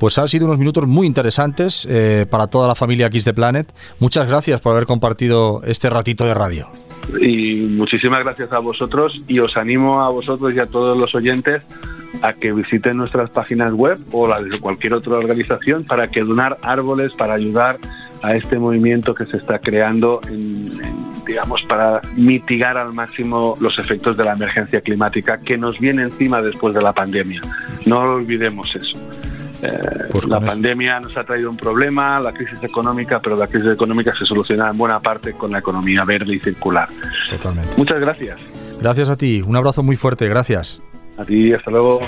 Pues 0.00 0.16
han 0.16 0.28
sido 0.28 0.46
unos 0.46 0.58
minutos 0.58 0.86
muy 0.86 1.06
interesantes 1.06 1.86
eh, 1.88 2.24
para 2.28 2.46
toda 2.46 2.66
la 2.66 2.74
familia 2.74 3.08
X 3.08 3.26
de 3.26 3.34
Planet. 3.34 3.70
Muchas 3.98 4.26
gracias 4.26 4.58
por 4.62 4.72
haber 4.72 4.86
compartido 4.86 5.60
este 5.62 5.90
ratito 5.90 6.24
de 6.24 6.32
radio. 6.32 6.68
Y 7.20 7.66
muchísimas 7.66 8.24
gracias 8.24 8.50
a 8.50 8.60
vosotros 8.60 9.22
y 9.28 9.40
os 9.40 9.54
animo 9.58 10.02
a 10.02 10.08
vosotros 10.08 10.54
y 10.56 10.58
a 10.58 10.64
todos 10.64 10.96
los 10.96 11.14
oyentes 11.14 11.62
a 12.22 12.32
que 12.32 12.50
visiten 12.50 12.96
nuestras 12.96 13.28
páginas 13.28 13.74
web 13.74 13.98
o 14.12 14.26
las 14.26 14.42
de 14.48 14.58
cualquier 14.58 14.94
otra 14.94 15.18
organización 15.18 15.84
para 15.84 16.08
que 16.08 16.22
donar 16.22 16.56
árboles 16.62 17.14
para 17.14 17.34
ayudar 17.34 17.78
a 18.22 18.34
este 18.34 18.58
movimiento 18.58 19.14
que 19.14 19.26
se 19.26 19.36
está 19.36 19.58
creando 19.58 20.20
digamos 21.26 21.62
para 21.68 22.00
mitigar 22.16 22.78
al 22.78 22.94
máximo 22.94 23.54
los 23.60 23.78
efectos 23.78 24.16
de 24.16 24.24
la 24.24 24.32
emergencia 24.32 24.80
climática 24.80 25.40
que 25.40 25.58
nos 25.58 25.78
viene 25.78 26.02
encima 26.02 26.40
después 26.40 26.74
de 26.74 26.80
la 26.80 26.94
pandemia. 26.94 27.42
No 27.84 28.00
olvidemos 28.00 28.66
eso. 28.74 28.98
Eh, 29.62 30.08
pues 30.10 30.26
la 30.26 30.40
pandemia 30.40 31.00
nos 31.00 31.16
ha 31.16 31.24
traído 31.24 31.50
un 31.50 31.56
problema, 31.56 32.18
la 32.20 32.32
crisis 32.32 32.62
económica, 32.62 33.20
pero 33.22 33.36
la 33.36 33.46
crisis 33.46 33.72
económica 33.72 34.12
se 34.18 34.24
soluciona 34.24 34.70
en 34.70 34.78
buena 34.78 35.00
parte 35.00 35.32
con 35.34 35.52
la 35.52 35.58
economía 35.58 36.04
verde 36.04 36.34
y 36.34 36.40
circular. 36.40 36.88
Totalmente. 37.28 37.70
Muchas 37.76 38.00
gracias. 38.00 38.40
Gracias 38.80 39.10
a 39.10 39.16
ti, 39.16 39.42
un 39.46 39.56
abrazo 39.56 39.82
muy 39.82 39.96
fuerte, 39.96 40.28
gracias. 40.28 40.82
A 41.18 41.24
ti, 41.24 41.52
hasta 41.52 41.70
luego. 41.70 42.00